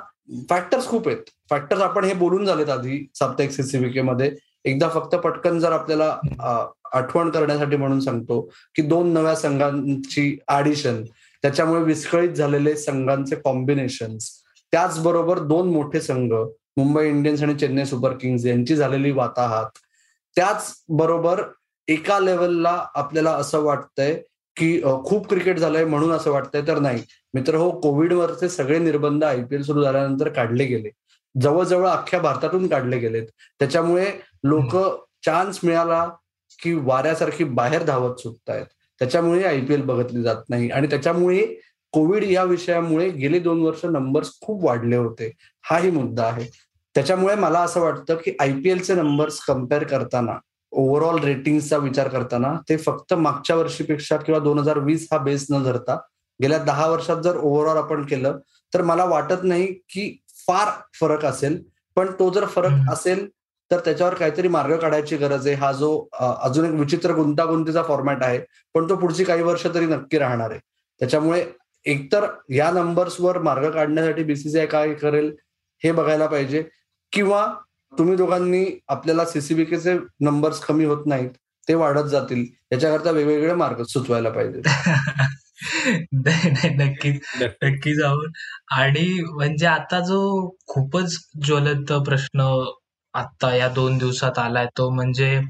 फॅक्टर्स 0.50 0.86
खूप 0.88 1.08
आहेत. 1.08 1.22
फॅक्टर्स 1.50 1.82
आपण 1.82 2.04
हे 2.04 2.14
बोलून 2.14 2.44
झालेत 2.46 2.68
आधी 2.70 3.06
साप्ताहिक 3.14 3.52
सीसीबीके 3.52 4.00
मध्ये. 4.02 4.30
एकदा 4.64 4.88
फक्त 4.88 5.14
पटकन 5.14 5.58
जर 5.58 5.72
आपल्याला 5.72 6.68
आठवण 6.92 7.30
करण्यासाठी 7.30 7.76
म्हणून 7.76 8.00
सांगतो 8.00 8.40
की 8.74 8.82
दोन 8.82 9.12
नव्या 9.12 9.34
संघांची 9.36 10.36
ऍडिशन 10.48 11.02
त्याच्यामुळे 11.44 11.82
विस्कळीत 11.82 12.30
झालेले 12.30 12.74
संघांचे 12.76 13.36
कॉम्बिनेशन 13.36 14.16
त्याचबरोबर 14.72 15.38
दोन 15.38 15.68
मोठे 15.72 16.00
संघ 16.00 16.32
मुंबई 16.32 17.08
इंडियन्स 17.08 17.42
आणि 17.42 17.54
चेन्नई 17.54 17.84
सुपर 17.84 18.12
किंग्स 18.12 18.46
यांची 18.46 18.76
झालेली 18.76 19.10
वाताहात. 19.10 19.78
त्याच 20.36 20.74
बरोबर 20.88 21.42
एका 21.88 22.18
लेवलला 22.20 22.86
आपल्याला 22.94 23.30
असं 23.30 23.60
वाटतंय 23.60 24.14
की 24.56 24.80
खूप 25.04 25.28
क्रिकेट 25.28 25.58
झालंय 25.58 25.84
म्हणून 25.84 26.10
असं 26.12 26.30
वाटतंय 26.30 26.62
तर 26.66 26.78
नाही. 26.78 27.02
मित्र 27.34 27.54
हो 27.54 27.70
कोविडवरचे 27.80 28.48
सगळे 28.48 28.78
निर्बंध 28.78 29.24
आयपीएल 29.24 29.62
सुरू 29.62 29.82
झाल्यानंतर 29.82 30.28
काढले 30.28 30.64
गेले. 30.64 30.90
जवळजवळ 31.40 31.88
अख्ख्या 31.88 32.20
भारतातून 32.20 32.66
काढले 32.66 32.98
गेलेत. 32.98 33.26
त्याच्यामुळे 33.58 34.10
लोक 34.44 34.76
चान्स 35.24 35.58
मिळाला 35.64 36.08
की 36.62 36.72
वाऱ्यासारखी 36.74 37.44
बाहेर 37.44 37.82
धावत 37.82 38.16
सुटतायत. 38.16 38.66
त्याच्यामुळे 38.98 39.44
आयपीएल 39.44 39.82
बघतली 39.82 40.22
जात 40.22 40.42
नाही. 40.48 40.70
आणि 40.70 40.86
त्याच्यामुळे 40.86 41.46
कोविड 41.92 42.24
या 42.24 42.44
विषयामुळे 42.44 43.08
गेली 43.10 43.38
दोन 43.38 43.62
वर्ष 43.62 43.84
नंबर्स 43.84 44.30
खूप 44.40 44.64
वाढले 44.64 44.96
होते. 44.96 45.32
हाही 45.62 45.90
मुद्दा 45.90 46.24
आहे. 46.24 46.50
त्याच्यामुळे 46.94 47.34
मला 47.34 47.60
असं 47.60 47.80
वाटतं 47.80 48.14
की 48.14 48.32
आयपीएलचे 48.40 48.94
नंबर्स 48.94 49.40
कंपेअर 49.40 49.84
करताना 49.84 50.38
ओव्हरऑल 50.72 51.18
रेटिंगचा 51.18 51.76
विचार 51.76 52.08
करताना 52.08 52.52
ते 52.68 52.76
फक्त 52.76 53.14
मागच्या 53.14 53.56
वर्षीपेक्षा 53.56 54.16
किंवा 54.16 54.40
दोन 54.40 54.58
हजार 54.58 54.78
वीस 54.78 55.06
हा 55.12 55.18
बेस 55.18 55.46
न 55.50 55.62
धरता 55.64 55.94
गेल्या 56.40 56.58
दहा 56.58 56.86
वर्षात 56.86 57.22
जर 57.22 57.36
ओव्हरऑल 57.36 57.76
आपण 57.76 58.04
केलं 58.06 58.38
तर 58.72 58.82
मला 58.82 59.04
वाटत 59.04 59.44
नाही 59.44 59.66
की 59.88 60.10
फार 60.48 60.70
फरक 61.00 61.24
असेल. 61.24 61.62
पण 61.96 62.10
तो 62.18 62.30
जर 62.30 62.44
फरक 62.46 62.90
असेल 62.92 63.26
तर 63.70 63.80
त्याच्यावर 63.84 64.14
काहीतरी 64.14 64.48
मार्ग 64.48 64.76
काढायची 64.78 65.16
गरज 65.16 65.46
आहे. 65.46 65.56
हा 65.56 65.70
जो 65.72 66.08
अजून 66.12 66.64
एक 66.66 66.72
विचित्र 66.80 67.14
गुंतागुंतीचा 67.14 67.82
फॉर्मॅट 67.82 68.22
आहे 68.22 68.40
पण 68.74 68.88
तो 68.88 68.96
पुढची 68.96 69.24
काही 69.24 69.42
वर्ष 69.42 69.66
तरी 69.74 69.86
नक्की 69.86 70.18
राहणार 70.18 70.50
आहे. 70.50 70.60
त्याच्यामुळे 71.00 71.44
एकतर 71.86 72.26
या 72.50 72.70
नंबर्सवर 72.70 73.38
मार्ग 73.42 73.70
काढण्यासाठी 73.70 74.22
बीसीसीआय 74.24 74.66
काय 74.66 74.94
करेल 74.94 75.34
हे 75.82 75.92
बघायला 75.92 76.26
पाहिजे. 76.26 76.64
किंवा 77.12 77.46
तुम्ही 77.98 78.16
दोघांनी 78.16 78.64
आपल्याला 78.88 79.24
सीसीबीकेचे 79.26 79.94
नंबर्स 80.20 80.60
कमी 80.60 80.84
होत 80.84 81.06
नाहीत 81.06 81.30
ते 81.68 81.74
वाढत 81.74 82.04
जातील. 82.08 82.44
याच्याकरता 82.72 83.10
वेगवेगळे 83.12 83.54
मार्ग 83.56 83.82
सुचवायला 83.84 84.30
पाहिजे 84.30 84.62
नक्कीच. 86.76 87.20
नक्की 87.62 87.94
जाऊन. 87.94 88.30
आणि 88.74 89.20
म्हणजे 89.26 89.66
आता 89.66 90.00
जो 90.02 90.20
खूपच 90.68 91.16
ज्वलंत 91.46 91.92
प्रश्न 92.06 92.40
आता 93.14 93.54
या 93.54 93.68
दोन 93.70 93.98
दिवसात 93.98 94.38
आलाय 94.38 94.66
तो 94.78 94.88
म्हणजे 94.90 95.40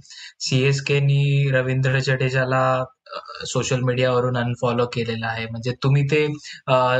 सीएसकेनी 0.41 1.51
रवींद्र 1.53 1.99
जडेजाला 2.01 2.85
सोशल 3.47 3.81
मीडियावरून 3.83 4.37
अनफॉलो 4.37 4.87
केलेला 4.95 5.27
आहे. 5.29 5.47
म्हणजे 5.47 5.73
तुम्ही 5.83 6.05
ते 6.11 6.27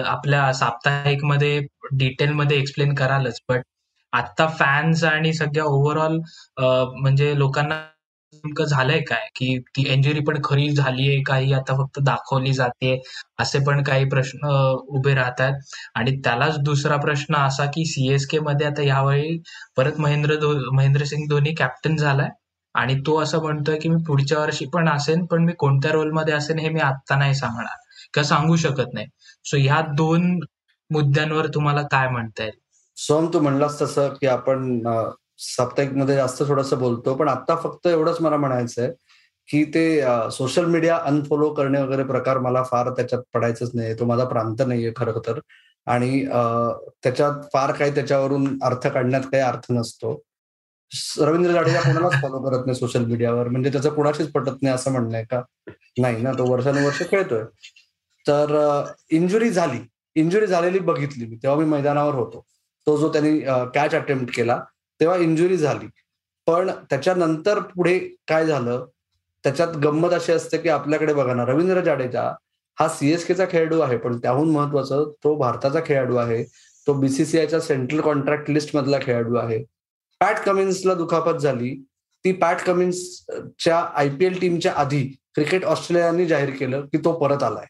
आपल्या 0.07 0.53
साप्ताहिकमध्ये 0.55 1.61
डिटेलमध्ये 1.95 2.59
एक्सप्लेन 2.59 2.95
करालच 2.95 3.41
बट 3.49 3.63
आता 4.13 4.47
फॅन्स 4.59 5.03
आणि 5.05 5.33
सगळ्या 5.35 5.65
ओव्हरऑल 5.67 6.19
म्हणजे 7.01 7.37
लोकांना 7.39 7.75
नेमकं 8.33 8.65
झालंय 8.65 9.01
काय? 9.01 9.27
की 9.37 9.59
ती 9.77 9.83
इंजुरी 9.93 10.21
पण 10.21 10.39
खरी 10.45 10.69
झालीये 10.71 11.21
काही 11.27 11.53
आता 11.53 11.75
फक्त 11.77 12.01
दाखवली 12.05 12.53
जाते 12.53 12.95
असे 13.41 13.59
पण 13.67 13.83
काही 13.83 14.05
प्रश्न 14.11 14.49
उभे 14.91 15.15
राहतात. 15.15 15.53
आणि 15.95 16.17
त्यालाच 16.25 16.59
दुसरा 16.65 16.97
प्रश्न 16.97 17.35
असा 17.37 17.65
की 17.75 17.85
सीएसके 17.87 18.39
मध्ये 18.41 18.67
आता 18.67 18.83
यावेळी 18.83 19.39
परत 19.77 20.01
महेंद्र 20.01 20.37
महेंद्रसिंग 20.73 21.29
धोनी 21.31 21.55
कॅप्टन 21.59 21.97
झालाय. 21.97 22.29
आणि 22.75 22.95
तो 23.07 23.17
असं 23.23 23.43
म्हणतोय 23.43 23.79
की 23.81 23.89
मी 23.89 24.03
पुढच्या 24.07 24.39
वर्षी 24.39 24.67
पण 24.73 24.89
असेन 24.89 25.25
पण 25.27 25.45
मी 25.45 25.53
कोणत्या 25.59 25.93
रोलमध्ये 25.93 26.35
असेन 26.35 26.59
हे 26.59 26.69
मी 26.69 26.81
आत्ता 26.81 27.17
नाही 27.17 27.35
सांगणार. 27.35 27.77
किंवा 28.15 28.27
सांगू 28.29 28.57
शकत 28.57 28.95
नाही. 28.95 29.07
सो 29.45 29.57
ह्या 29.59 29.81
दोन 29.97 30.39
मुद्द्यांवर 30.91 31.47
तुम्हाला 31.55 31.83
काय 31.93 32.09
म्हणता 32.09 32.43
येईल? 32.45 32.59
सोम 32.97 33.27
तू 33.35 33.41
म्हणलास 33.41 33.81
तसं 33.83 34.09
की 34.09 34.27
आपण 34.27 34.81
साप्ताहिकमध्ये 35.39 36.15
जास्त 36.17 36.43
थोडस 36.49 36.73
बोलतो 36.75 37.15
पण 37.15 37.29
आता 37.29 37.57
फक्त 37.57 37.87
एवढंच 37.87 38.21
मला 38.21 38.37
म्हणायचंय 38.37 38.93
की 39.49 39.65
ते 39.65 40.01
सोशल 40.33 40.65
मीडिया 40.65 40.97
अनफॉलो 40.97 41.53
करणे 41.55 41.83
वगैरे 41.83 42.05
प्रकार 42.05 42.39
मला 42.39 42.63
फार 42.63 42.91
त्याच्यात 42.91 43.23
पडायचंच 43.35 43.71
नाही 43.75 43.95
तो 43.95 44.05
माझा 44.05 44.25
प्रांत 44.25 44.63
नाहीये 44.67 44.93
खरं 44.97 45.21
तर. 45.27 45.39
आणि 45.87 46.25
त्याच्यात 47.03 47.43
फार 47.53 47.73
काही 47.73 47.95
त्याच्यावरून 47.95 48.59
अर्थ 48.63 48.87
काढण्यात 48.87 49.23
काही 49.23 49.43
अर्थ 49.43 49.67
नसतो. 49.71 50.15
रवींद्र 51.21 51.53
जाडेजा 51.53 51.81
कोणालाच 51.81 52.21
फॉलो 52.23 52.39
करत 52.43 52.67
नाही 52.67 52.79
सोशल 52.79 53.05
मीडियावर 53.05 53.49
म्हणजे 53.49 53.73
त्याचं 53.73 53.91
कुणाशीच 53.91 54.31
पटत 54.33 54.63
नाही 54.63 54.75
असं 54.75 54.93
म्हणणं 54.93 55.17
आहे 55.17 55.25
का? 55.25 55.43
नाही 55.99 56.23
ना 56.23 56.33
तो 56.33 56.51
वर्षानुवर्ष 56.51 57.03
खेळतोय. 57.11 57.45
तर 58.27 58.85
इंजुरी 59.11 59.51
झाली. 59.51 59.79
इंजुरी 60.15 60.47
झालेली 60.47 60.79
बघितली 60.79 61.27
मी 61.27 61.37
तेव्हा 61.37 61.59
मी 61.59 61.65
मैदानावर 61.65 62.15
होतो. 62.15 62.45
तो 62.87 62.97
जो 62.97 63.13
त्यांनी 63.13 63.39
कॅच 63.75 63.95
अटेम्प्ट 63.95 64.35
केला 64.37 64.61
तेव्हा 65.01 65.17
इंजुरी 65.19 65.57
झाली. 65.57 65.87
पण 66.47 66.71
त्याच्यानंतर 66.91 67.59
पुढे 67.75 67.99
काय 68.29 68.47
झालं? 68.47 68.87
त्याच्यात 69.45 69.77
गंमत 69.85 70.13
अशी 70.13 70.33
असते 70.33 70.59
की 70.59 70.69
आपल्याकडे 70.69 71.15
बघा 71.15 71.35
ना 71.35 71.45
रवींद्र 71.47 71.81
जाडेजा 71.85 72.23
हा 72.79 72.89
सीएसकेचा 72.89 73.45
खेळाडू 73.51 73.81
आहे 73.81 73.97
पण 73.97 74.19
त्याहून 74.19 74.51
महत्वाचं 74.51 75.11
तो 75.25 75.35
भारताचा 75.39 75.81
खेळाडू 75.87 76.17
आहे. 76.17 76.43
तो 76.87 76.93
बीसीसीआयच्या 76.95 77.61
सेंट्रल 77.61 78.01
कॉन्ट्रॅक्ट 78.01 78.51
लिस्ट 78.51 78.75
मधला 78.77 78.99
खेळाडू 79.03 79.37
आहे. 79.37 79.63
पॅट 80.21 80.39
कमिन्सला 80.45 80.95
दुखापत 80.95 81.39
झाली. 81.39 81.75
ती 82.25 82.33
पॅट 82.33 82.61
कमिन्सच्या 82.67 83.79
आयपीएल 83.95 84.39
टीमच्या 84.41 84.73
आधी 84.77 85.03
क्रिकेट 85.35 85.65
ऑस्ट्रेलियाने 85.65 86.27
जाहीर 86.27 86.51
केलं 86.59 86.87
की 86.87 86.99
तो 86.99 87.13
परत 87.19 87.43
आलाय. 87.43 87.67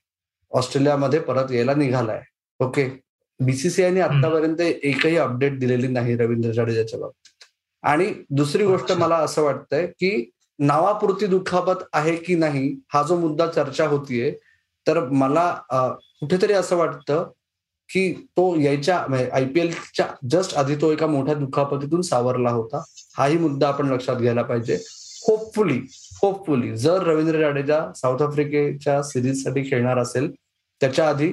ऑस्ट्रेलियामध्ये 0.53 1.21
परत 1.21 1.53
यायला 1.53 1.75
निघालाय. 1.75 2.23
ओके 2.61 2.89
बीसीसीआयने 3.41 4.01
आतापर्यंत 4.01 4.61
एकही 4.61 5.17
अपडेट 5.17 5.59
दिलेली 5.61 5.89
नाही 5.89 6.17
रवींद्र 6.17 6.51
जाडेजाच्या 6.53 6.99
बाबतीत. 6.99 7.45
आणि 7.83 8.13
दुसरी 8.31 8.65
गोष्ट 8.65 8.93
मला 8.93 9.17
असं 9.17 9.43
वाटतंय 9.43 9.87
की 9.87 10.31
नावापुरती 10.59 11.27
दुखापत 11.27 11.83
आहे 11.93 12.17
की 12.17 12.35
नाही 12.35 12.69
हा 12.93 13.03
जो 13.03 13.17
मुद्दा 13.21 13.47
चर्चा 13.47 13.87
होतीये 13.89 14.31
तर 14.87 14.99
मला 15.11 15.51
कुठेतरी 16.21 16.53
असं 16.53 16.77
वाटतं 16.77 17.31
की 17.91 18.13
तो 18.37 18.55
यायच्या 18.61 18.97
आयपीएलच्या 19.33 20.07
जस्ट 20.31 20.55
आधी 20.55 20.75
तो 20.75 20.91
एका 20.93 21.07
मोठ्या 21.07 21.35
दुखापतीतून 21.35 22.01
सावरला 22.03 22.51
होता. 22.51 22.83
हाही 23.19 23.37
मुद्दा 23.39 23.69
आपण 23.69 23.89
लक्षात 23.89 24.17
घ्यायला 24.17 24.43
पाहिजे. 24.43 24.79
होपफुली 25.27 25.79
होपफुली 26.23 26.77
जर 26.77 27.03
रवींद्र 27.03 27.39
जाडेजा 27.41 27.81
साऊथ 27.97 28.23
आफ्रिकेच्या 28.23 29.03
सिरीजसाठी 29.03 29.63
खेळणार 29.71 29.99
असेल 29.99 30.31
त्याच्या 30.81 31.09
आधी 31.09 31.31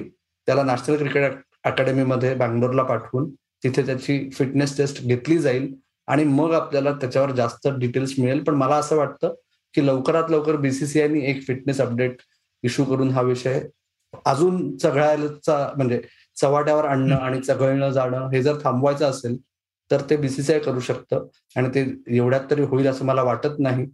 त्याला 0.48 0.62
नॅशनल 0.62 0.96
क्रिकेट 0.96 1.32
अकॅडमीमध्ये 1.64 2.34
बँगलोरला 2.34 2.82
पाठवून 2.82 3.30
तिथे 3.64 3.82
त्याची 3.86 4.28
फिटनेस 4.30 4.76
टेस्ट 4.76 5.02
घेतली 5.02 5.38
जाईल 5.38 5.72
आणि 6.08 6.24
मग 6.24 6.52
आपल्याला 6.54 6.92
त्याच्यावर 6.92 7.30
जास्त 7.30 7.68
डिटेल्स 7.78 8.14
मिळेल. 8.18 8.42
पण 8.44 8.54
मला 8.54 8.76
असं 8.76 8.96
वाटतं 8.96 9.34
की 9.74 9.86
लवकरात 9.86 10.30
लवकर 10.30 10.56
बीसीसीआयनी 10.56 11.20
एक 11.30 11.42
फिटनेस 11.46 11.80
अपडेट 11.80 12.16
इश्यू 12.64 12.84
करून 12.84 13.10
हा 13.10 13.22
विषय 13.22 13.60
अजून 14.26 14.76
चघळायचा 14.78 15.56
म्हणजे 15.76 16.00
चव्हाट्यावर 16.36 16.84
आणणं 16.84 17.14
आणि 17.16 17.40
चघळणं 17.40 17.90
जाणं 17.90 18.28
हे 18.32 18.42
जर 18.42 18.58
थांबवायचं 18.64 19.10
असेल 19.10 19.36
तर 19.90 20.02
ते 20.10 20.16
बीसीसीआय 20.16 20.58
करू 20.60 20.80
शकतं 20.80 21.26
आणि 21.56 21.68
ते 21.74 21.84
एवढ्यात 22.16 22.50
तरी 22.50 22.62
होईल 22.62 22.86
असं 22.88 23.04
मला 23.04 23.22
वाटत 23.22 23.58
नाही. 23.58 23.86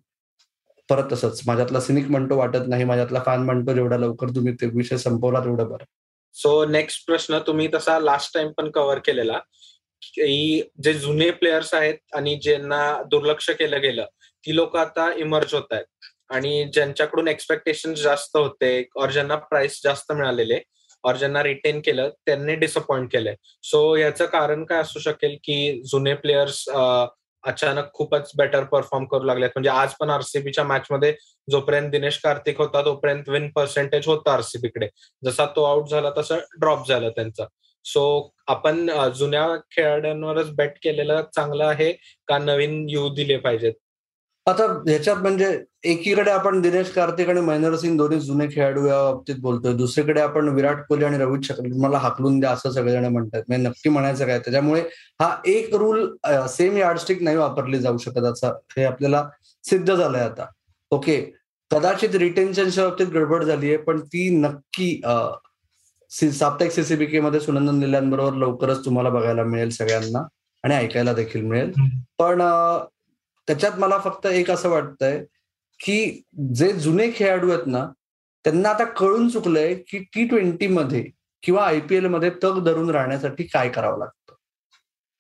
परत 0.89 1.13
तसंच 1.13 1.41
माझ्यातला 1.47 1.81
सिनिक 1.81 2.11
म्हणतो 2.11 2.37
वाटत 2.37 2.69
नाही 2.69 2.85
माझ्यातला 2.85 3.21
फॅन 3.27 3.43
म्हणतो 3.43 3.73
जेवढा 3.75 3.97
लवकर 3.97 4.31
तुम्ही 4.31 4.53
ते 4.61 4.67
विषय 4.75 4.97
संपवला 4.97 5.41
तेवढं 5.45 5.69
बरं. 5.69 5.85
सो 6.35 6.65
नेक्स्ट 6.65 7.07
प्रश्न 7.07 7.39
तुम्ही 7.47 7.69
तसा 7.75 7.99
लास्ट 7.99 8.35
टाइम 8.35 8.51
पण 8.57 8.71
कव्हर 8.71 8.99
केलेला 8.99 9.39
की 10.03 10.63
जे 10.85 10.93
जुने 10.95 11.31
प्लेयर्स 11.31 11.75
आहेत 11.75 12.15
आणि 12.15 12.35
ज्यांना 12.37 12.81
दुर्लक्ष 13.11 13.51
केलं 13.51 13.81
गेलं 13.83 14.07
ती 14.45 14.55
लोक 14.57 14.77
आता 14.77 15.13
इमर्ज 15.17 15.55
होत 15.55 15.73
आहेत. 15.73 15.85
आणि 16.31 16.65
ज्यांच्याकडून 16.73 17.29
एक्सपेक्टेशन 17.29 17.95
जास्त 17.95 18.37
होते 18.37 18.89
और 18.97 19.11
ज्यांना 19.11 19.37
प्राइस 19.37 19.81
जास्त 19.85 20.13
मिळालेले 20.13 20.59
और 21.05 21.17
ज्यांना 21.17 21.43
रिटेन 21.43 21.81
केलं 21.81 22.11
त्यांनी 22.27 22.55
डिसअपॉइंट 22.55 23.11
केलंय. 23.13 23.35
सो 23.63 23.97
याचं 23.97 24.27
कारण 24.27 24.65
काय 24.65 24.81
असू 24.81 25.01
शकेल 25.01 25.37
की 25.45 25.83
जुने 25.91 26.15
प्लेयर्स 26.15 26.69
अचानक 27.45 27.93
खूपच 27.95 28.31
बेटर 28.37 28.65
परफॉर्म 28.65 29.05
करू 29.05 29.25
लागलेत. 29.25 29.51
म्हणजे 29.55 29.71
आज 29.71 29.95
पण 30.01 30.11
आरसीबीच्या 30.11 30.65
मॅच 30.65 30.87
मध्ये 30.91 31.13
जोपर्यंत 31.49 31.91
दिनेश 31.91 32.19
कार्तिक 32.25 32.59
होता 32.59 32.85
तोपर्यंत 32.85 33.29
विन 33.29 33.49
पर्सेंटेज 33.51 34.07
होता 34.07 34.33
आरसीबीकडे 34.33 34.89
जसा 35.23 35.47
तो 35.57 35.65
आउट 35.65 35.89
झाला 35.91 36.11
तसं 36.19 36.39
ड्रॉप 36.61 36.89
झालं 36.89 37.11
त्यांचं. 37.11 37.47
सो 37.85 38.31
आपण 38.47 38.89
जुन्या 39.17 39.47
खेळाडूंवरच 39.71 40.51
बेट 40.57 40.75
केलेलं 40.83 41.23
चांगलं 41.37 41.65
आहे 41.65 41.93
का 42.29 42.39
नवीन 42.39 42.87
यू 42.91 43.09
दिले 43.15 43.37
पाहिजेत? 43.37 43.75
आता 44.47 44.65
ह्याच्यात 44.87 45.17
म्हणजे 45.17 45.47
एकीकडे 45.91 46.31
आपण 46.31 46.61
दिनेश 46.61 46.91
कार्तिक 46.93 47.29
आणि 47.29 47.41
महेंद्र 47.41 47.77
सिंग 47.77 47.97
दोन्ही 47.99 48.19
जुने 48.21 48.47
खेळाडू 48.53 48.85
या 48.87 49.03
बाबतीत 49.03 49.37
बोलतोय. 49.41 49.73
दुसरीकडे 49.77 50.21
आपण 50.21 50.49
विराट 50.55 50.85
कोहली 50.89 51.05
आणि 51.05 51.19
रवित 51.19 51.61
मला 51.81 51.99
हाकलून 51.99 52.39
द्या 52.41 52.51
असं 52.51 52.71
सगळेजण 52.71 53.05
म्हणतात. 53.07 53.43
म्हणजे 53.49 53.69
नक्की 53.69 53.89
म्हणायचं 53.89 54.27
काय? 54.27 54.39
त्याच्यामुळे 54.39 54.81
हा 55.21 55.35
एक 55.47 55.75
रूल 55.75 56.07
सेम 56.49 56.77
यार्डस्टिक 56.77 57.23
नाही 57.23 57.37
वापरली 57.37 57.79
जाऊ 57.81 57.99
शकत 57.99 58.25
असं 58.33 58.57
हे 58.77 58.85
आपल्याला 58.85 59.25
सिद्ध 59.65 59.95
झालंय 59.95 60.21
आता. 60.21 60.47
ओके 60.93 61.21
कदाचित 61.71 62.15
रिटेन्शनच्या 62.17 62.85
बाबतीत 62.89 63.07
गडबड 63.07 63.45
झाली 63.45 63.69
आहे 63.69 63.77
पण 63.79 64.01
ती 64.03 64.29
नक्की 64.39 65.01
साप्ताहिक 66.11 66.73
सीसीबीके 66.73 67.21
मध्ये 67.21 67.41
सुनंदन 67.41 67.79
निल्यांबरोबर 67.79 68.37
लवकरच 68.37 68.85
तुम्हाला 68.85 69.11
बघायला 69.11 69.43
मिळेल 69.45 69.71
सगळ्यांना 69.71 70.27
आणि 70.65 70.75
ऐकायला 70.75 71.13
देखील 71.13 71.43
मिळेल. 71.43 71.71
पण 72.19 72.41
त्याच्यात 73.51 73.79
मला 73.79 73.99
फक्त 73.99 74.27
एक 74.27 74.51
असं 74.51 74.69
वाटतंय 74.69 75.19
की 75.81 76.23
जे 76.55 76.73
जुने 76.73 77.11
खेळाडू 77.15 77.51
आहेत 77.51 77.67
ना 77.67 77.85
त्यांना 78.45 78.69
आता 78.69 78.85
कळून 78.85 79.29
चुकलंय 79.29 79.75
की 79.89 79.99
टी 80.15 80.27
ट्वेंटी 80.27 80.67
मध्ये 80.67 81.03
किंवा 81.43 81.65
आयपीएलमध्ये 81.67 82.31
तग 82.43 82.63
धरून 82.65 82.91
राहण्यासाठी 82.91 83.45
काय 83.45 83.69
करावं 83.69 83.99
लागतं. 83.99 84.35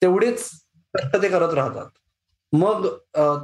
तेवढेच 0.02 0.48
ते 0.94 1.28
करत 1.28 1.54
राहतात. 1.54 1.86
मग 2.52 2.86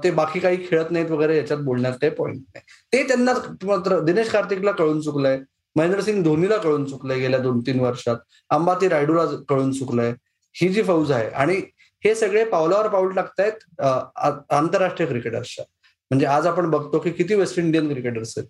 ते 0.04 0.10
बाकी 0.10 0.40
काही 0.40 0.66
खेळत 0.68 0.90
नाहीत 0.90 1.10
वगैरे 1.10 1.36
याच्यात 1.36 1.58
बोलण्यात 1.58 1.94
काही 2.00 2.12
पॉईंट 2.14 2.38
नाही. 2.54 2.62
ते 2.92 3.02
त्यांना 3.08 3.32
मात्र 3.64 3.98
दिनेश 4.00 4.30
कार्तिकला 4.30 4.72
कळून 4.72 5.00
चुकलंय 5.00 5.38
महेंद्रसिंग 5.76 6.22
धोनीला 6.24 6.56
कळून 6.56 6.84
चुकलंय 6.84 7.18
गेल्या 7.20 7.40
दोन 7.40 7.60
तीन 7.60 7.80
वर्षात 7.80 8.16
अंबाती 8.50 8.88
रायडूला 8.88 9.24
कळून 9.48 9.72
चुकलंय. 9.72 10.14
ही 10.54 10.68
जी 10.68 10.82
फौज 10.82 11.12
आहे 11.12 11.28
आणि 11.30 11.60
हे 12.06 12.14
सगळे 12.14 12.44
पावलावर 12.44 12.88
पाऊल 12.88 13.14
टाकतायत 13.14 13.80
आंतरराष्ट्रीय 13.80 15.08
क्रिकेटर्सच्या. 15.08 15.64
म्हणजे 16.10 16.26
आज 16.26 16.46
आपण 16.46 16.70
बघतो 16.70 16.98
की 16.98 17.10
किती 17.10 17.34
वेस्ट 17.34 17.58
इंडियन 17.58 17.92
क्रिकेटर्स 17.92 18.34
आहेत 18.36 18.48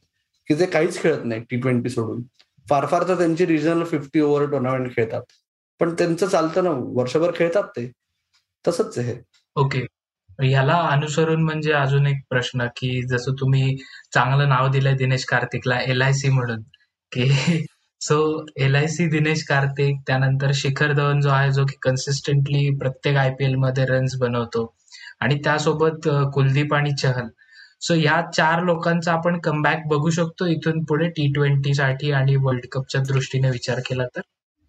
की 0.49 0.55
जे 0.55 0.67
काहीच 0.67 1.01
खेळत 1.03 1.25
नाही 1.25 1.43
टी 1.51 1.61
ट्वेंटी 1.61 1.91
सोडून. 1.91 2.23
फार 2.67 2.87
फार 2.87 3.07
तर 3.09 3.19
त्यांची 3.19 3.47
रिजनल 3.47 3.85
फिफ्टी 3.85 4.21
ओव्हर 4.21 4.51
टुर्नामेंट 4.51 4.95
खेळतात. 4.97 5.23
पण 5.81 5.95
त्यांचं 5.95 6.27
चालतं 6.27 6.65
ना 6.65 6.71
वर्षभर 6.97 7.31
खेळतात 7.35 7.69
ते. 7.77 7.91
तसंच 8.65 8.99
आहे 8.99 9.15
ओके. 9.57 9.87
ह्याला 10.43 10.77
अनुसरून 10.93 11.43
म्हणजे 11.45 11.73
अजून 11.73 12.07
एक 12.07 12.21
प्रश्न 12.31 12.67
की 12.77 13.01
जसं 13.09 13.33
तुम्ही 13.41 13.77
चांगलं 14.15 14.49
नाव 14.49 14.69
दिलंय 14.71 14.95
दिनेश 14.97 15.25
कार्तिकला 15.25 15.81
एल 15.81 16.03
आय 16.03 16.13
सी 16.13 16.29
म्हणून 16.31 16.63
की 17.13 17.29
so 18.01 18.17
L 18.61 18.77
I 18.77 18.87
C 18.87 19.07
Dinesh 19.09 19.43
Karthik 19.43 20.01
त्यानंतर 20.07 20.53
शिखर 20.55 20.93
धवन 20.93 21.21
जो 21.21 21.31
आहे 21.31 21.51
जो 21.53 21.65
की 21.65 21.77
कन्सिस्टंटली 21.83 22.69
प्रत्येक 22.79 23.17
आय 23.17 23.31
पी 23.31 23.45
एलमध्ये 23.45 23.85
रन्स 23.85 24.15
बनवतो. 24.17 24.65
आणि 25.21 25.39
त्यासोबत 25.45 26.09
कुलदीप 26.35 26.75
आणि 26.75 26.91
चहल. 27.03 27.29
सो 27.81 27.95
या 27.95 28.21
चार 28.37 28.63
लोकांचा 28.63 29.13
आपण 29.13 29.39
कमबॅक 29.45 29.87
बघू 29.89 30.11
शकतो 30.11 30.47
इथून 30.47 30.83
पुढे 30.85 31.09
टी 31.09 31.33
ट्वेंटी 31.33 31.75
साठी 31.75 32.11
आणि 32.13 32.37
वर्ल्ड 32.37 32.67
कपच्या 32.73 33.01
दृष्टीने 33.09 33.51
विचार 33.51 33.81
केला 33.89 34.07
तर. 34.07 34.21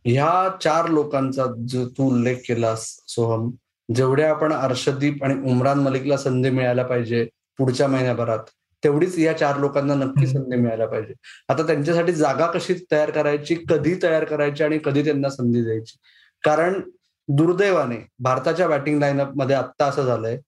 ह्या 0.05 0.57
चार 0.63 0.87
लोकांचा 0.89 1.45
जो 1.67 1.87
तू 1.87 2.09
उल्लेख 2.11 2.35
केलास 2.47 2.85
सोहम 3.07 3.49
जेवढ्या 3.89 4.29
आपण 4.29 4.53
अर्षदीप 4.53 5.23
आणि 5.23 5.35
उमरान 5.51 5.79
मलिकला 5.79 6.17
संधी 6.17 6.49
मिळायला 6.49 6.83
पाहिजे 6.83 7.25
पुढच्या 7.59 7.87
महिन्याभरात 7.87 8.49
तेवढीच 8.88 9.19
या 9.19 9.38
चार 9.38 9.58
लोकांना 9.58 9.93
नक्की 9.93 10.28
संधी 10.28 10.56
मिळायला 10.56 10.86
पाहिजे. 10.86 11.13
आता 11.50 11.65
त्यांच्यासाठी 11.65 12.12
जागा 12.12 12.47
कशी 12.47 12.73
तयार 12.91 13.10
करायची 13.10 13.56
कधी 13.69 13.95
तयार 14.04 14.23
करायची 14.23 14.63
आणि 14.63 14.80
कधी 14.86 15.04
त्यांना 15.04 15.30
संधी 15.30 15.63
द्यायची? 15.63 15.97
कारण 16.43 16.82
दुर्दैवाने 17.28 18.08
भारताच्या 18.19 18.67
बॅटिंग 18.67 19.00
लाईनअपमध्ये 19.00 19.56
आत्ता 19.56 19.86
असं 19.86 20.06
झालंय 20.06 20.39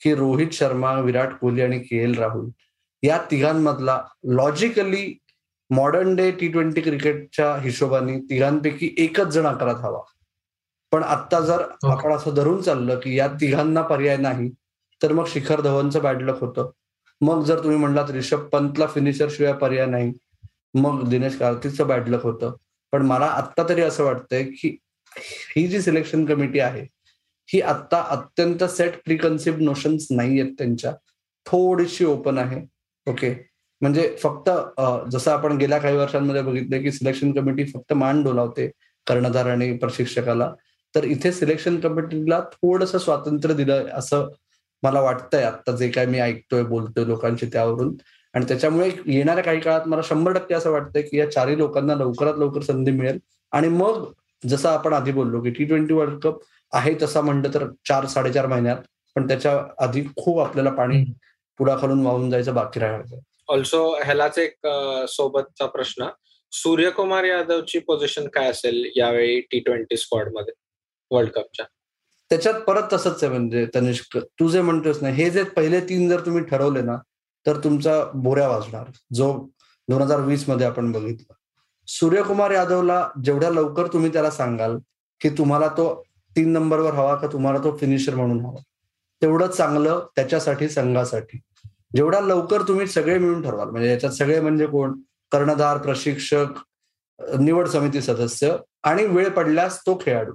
की 0.00 0.14
रोहित 0.14 0.48
शर्मा 0.52 1.00
विराट 1.00 1.32
कोहली 1.32 1.62
आणि 1.62 1.78
के 1.78 2.02
एल 2.02 2.18
राहुल 2.18 2.48
या 3.02 3.18
तिघांमधला 3.30 4.02
logically 4.24 5.18
modern 5.70 6.16
day 6.16 6.30
T 6.30 6.48
twenty 6.48 6.80
क्रिकेटच्या 6.80 7.56
हिशोबाने 7.56 8.18
तिघांपैकी 8.18 8.94
एकच 8.98 9.26
जण 9.26 9.46
आकारात 9.46 9.74
हवा. 9.74 10.00
पण 10.92 11.02
आता 11.02 11.40
जर 11.40 11.62
आपण 11.84 12.12
असं 12.12 12.34
धरून 12.34 12.62
चाललं 12.62 13.00
की 13.00 13.18
या 13.18 13.26
तिघांना 13.26 13.82
पर्याय 13.82 14.16
नाही 14.16 14.50
तर 15.02 15.12
मग 15.12 15.24
शिखर 15.28 15.60
धवनचं 15.60 16.02
बॅडलक 16.02 16.40
होतं. 16.40 16.70
मग 17.22 17.42
जर 17.44 17.62
तुम्ही 17.62 17.78
म्हणलात 17.78 18.10
रिषभ 18.10 18.40
पंतला 18.52 18.86
फिनिशर 18.86 19.28
शिवाय 19.30 19.52
पर्याय 19.52 19.86
नाही. 19.86 20.12
मग 20.74 21.08
दिनेश 21.08 21.36
कार्तिकचं 21.38 21.86
बॅडलक 21.88 22.22
होतं. 22.22 22.54
पण 22.92 23.02
मला 23.06 23.26
आत्ता 23.26 23.68
तरी 23.68 23.80
असं 23.82 24.04
वाटतंय 24.04 24.42
की 24.44 24.76
ही 25.56 25.66
जी 25.68 25.80
सिलेक्शन 25.82 26.24
कमिटी 26.26 26.58
आहे 26.60 26.86
ही 27.48 27.60
आत्ता 27.60 28.00
अत्यंत 28.10 28.64
सेट 28.64 28.96
प्रिकन्सिव्ह 29.04 29.62
नोशन्स 29.64 30.06
नाही 30.10 30.40
आहेत 30.40 30.52
त्यांच्या. 30.58 30.92
थोडीशी 31.46 32.04
ओपन 32.04 32.38
आहे. 32.38 32.60
ओके 33.06 33.30
म्हणजे 33.80 34.14
फक्त 34.22 34.50
जसं 35.12 35.30
आपण 35.30 35.56
गेल्या 35.58 35.78
काही 35.78 35.96
वर्षांमध्ये 35.96 36.42
बघितलं 36.42 36.82
की 36.82 36.92
सिलेक्शन 36.92 37.32
कमिटी 37.32 37.64
फक्त 37.64 37.92
मान 37.92 38.22
डोलावते 38.22 38.70
कर्णधार 39.06 39.46
आणि 39.50 39.72
प्रशिक्षकाला. 39.78 40.52
तर 40.94 41.04
इथे 41.04 41.32
सिलेक्शन 41.32 41.78
कमिटीला 41.80 42.40
थोडस 42.52 42.94
स्वातंत्र्य 43.04 43.54
दिलं 43.54 43.88
असं 43.94 44.28
मला 44.82 45.00
वाटतंय 45.00 45.42
आता 45.44 45.76
जे 45.76 45.88
काय 45.90 46.06
मी 46.06 46.18
ऐकतोय 46.20 46.62
बोलतोय 46.64 47.04
लोकांशी 47.06 47.46
त्यावरून. 47.46 47.94
आणि 48.34 48.44
त्याच्यामुळे 48.48 48.90
येणाऱ्या 49.06 49.44
काही 49.44 49.60
काळात 49.60 49.88
मला 49.88 50.02
शंभर 50.04 50.32
टक्के 50.32 50.54
असं 50.54 50.70
वाटतंय 50.70 51.02
की 51.02 51.18
या 51.18 51.30
चारही 51.30 51.58
लोकांना 51.58 51.94
लवकरात 51.94 52.38
लवकर 52.38 52.62
संधी 52.62 52.90
मिळेल. 52.90 53.18
आणि 53.52 53.68
मग 53.68 54.04
जसं 54.42 54.68
आपण 54.68 54.92
आधी 54.92 55.12
बोललो 55.12 55.40
की 55.42 55.50
टी 55.50 55.64
ट्वेंटी 55.64 55.94
वर्ल्ड 55.94 56.18
कप 56.22 56.38
आहे 56.72 56.94
तसा 57.02 57.20
म्हणलं 57.20 57.54
तर 57.54 57.66
चार 57.88 58.06
साडेचार 58.06 58.46
महिन्यात 58.46 58.76
पण 59.16 59.28
त्याच्या 59.28 59.52
आधी 59.78 60.02
खूप 60.16 60.38
आपल्याला 60.40 60.70
पाणी 60.70 61.04
पुढाखालून 61.60 62.04
वाहून 62.06 62.30
जायचं 62.30 62.54
बाकी 62.54 62.80
राहायचं 62.80 63.18
ऑल्सो 63.48 63.84
ह्यालाच 64.04 64.38
एक 64.38 64.66
सोबतचा 65.08 65.66
प्रश्न. 65.66 66.06
सूर्यकुमार 66.52 67.24
यादवची 67.24 67.78
पोझिशन 67.78 68.26
काय 68.28 68.50
असेल 68.50 68.90
यावेळी 68.96 69.40
टी 69.40 69.58
ट्वेंटी 69.58 69.96
स्क्वॉडमध्ये? 69.96 70.54
वर्ल्ड 71.10 71.30
कपच्या 71.30 71.66
त्याच्यात 72.32 72.54
परत 72.54 72.82
तसंच 72.92 73.22
आहे 73.24 73.32
म्हणजे 73.32 73.66
तनिष्क 73.74 74.16
तू 74.16 74.48
जे 74.48 74.60
म्हणतोस 74.62 75.02
ना 75.02 75.08
हे 75.08 75.30
जे 75.30 75.42
पहिले 75.42 75.80
तीन 75.80 76.08
जर 76.08 76.20
तुम्ही 76.20 76.42
ठरवले 76.44 76.82
ना 76.82 76.96
तर 77.46 77.56
तुमचा 77.64 78.04
बोऱ्या 78.14 78.48
वाजणार 78.48 78.84
जो 79.14 79.32
दोन 79.88 80.02
हजार 80.02 80.20
वीसमध्ये 80.20 80.66
आपण 80.66 80.92
बघितलं. 80.92 81.32
सूर्यकुमार 81.86 82.50
यादवला 82.50 83.08
जेवढ्या 83.24 83.50
लवकर 83.50 83.86
तुम्ही 83.86 84.12
त्याला 84.12 84.30
सांगाल 84.30 84.78
की 85.20 85.28
तुम्हाला 85.28 85.68
तो 85.68 86.04
तीन 86.36 86.52
नंबरवर 86.52 86.94
हवा 86.94 87.14
का 87.14 87.26
तुम्हाला 87.26 87.58
तो 87.58 87.76
फिनिशर 87.76 88.14
म्हणून 88.14 88.40
हवा. 88.40 88.60
तेवढं 89.22 89.46
चांगलं 89.46 90.06
त्याच्यासाठी 90.16 90.68
संघासाठी. 90.68 91.40
जेवढ्या 91.96 92.20
लवकर 92.20 92.62
तुम्ही 92.62 92.86
सगळे 92.86 93.18
मिळून 93.18 93.42
ठरवाल 93.42 93.68
म्हणजे 93.68 93.90
याच्यात 93.90 94.12
सगळे 94.12 94.40
म्हणजे 94.40 94.66
कोण? 94.66 94.92
कर्णधार 95.32 95.78
प्रशिक्षक 95.78 96.44
निवड 97.40 97.68
समिती 97.68 98.00
सदस्य 98.00 98.56
आणि 98.82 99.04
वेळ 99.06 99.28
पडल्यास 99.28 99.80
तो 99.80 99.98
खेळाडू. 100.04 100.32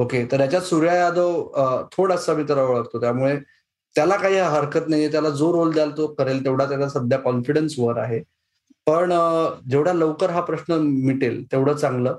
ओके 0.00 0.24
तर 0.32 0.40
याच्यात 0.40 0.62
सूर्या 0.62 0.94
यादव 0.94 1.86
थोडासा 1.92 2.34
मी 2.34 2.42
त्याला 2.42 2.62
ओळखतो. 2.62 3.00
त्यामुळे 3.00 3.38
त्याला 3.94 4.16
काही 4.16 4.38
हरकत 4.38 4.88
नाहीये. 4.88 5.10
त्याला 5.12 5.30
जो 5.30 5.52
रोल 5.52 5.72
द्याल 5.72 5.90
तो 5.96 6.06
करेल. 6.18 6.44
तेवढा 6.44 6.68
त्याचा 6.68 6.88
सध्या 6.88 7.18
कॉन्फिडन्स 7.18 7.78
वर 7.78 7.98
आहे. 7.98 8.20
पण 8.86 9.12
जेवढा 9.70 9.92
लवकर 9.92 10.30
हा 10.30 10.40
प्रश्न 10.40 10.74
मिटेल 11.06 11.44
तेवढं 11.52 11.76
चांगलं. 11.76 12.16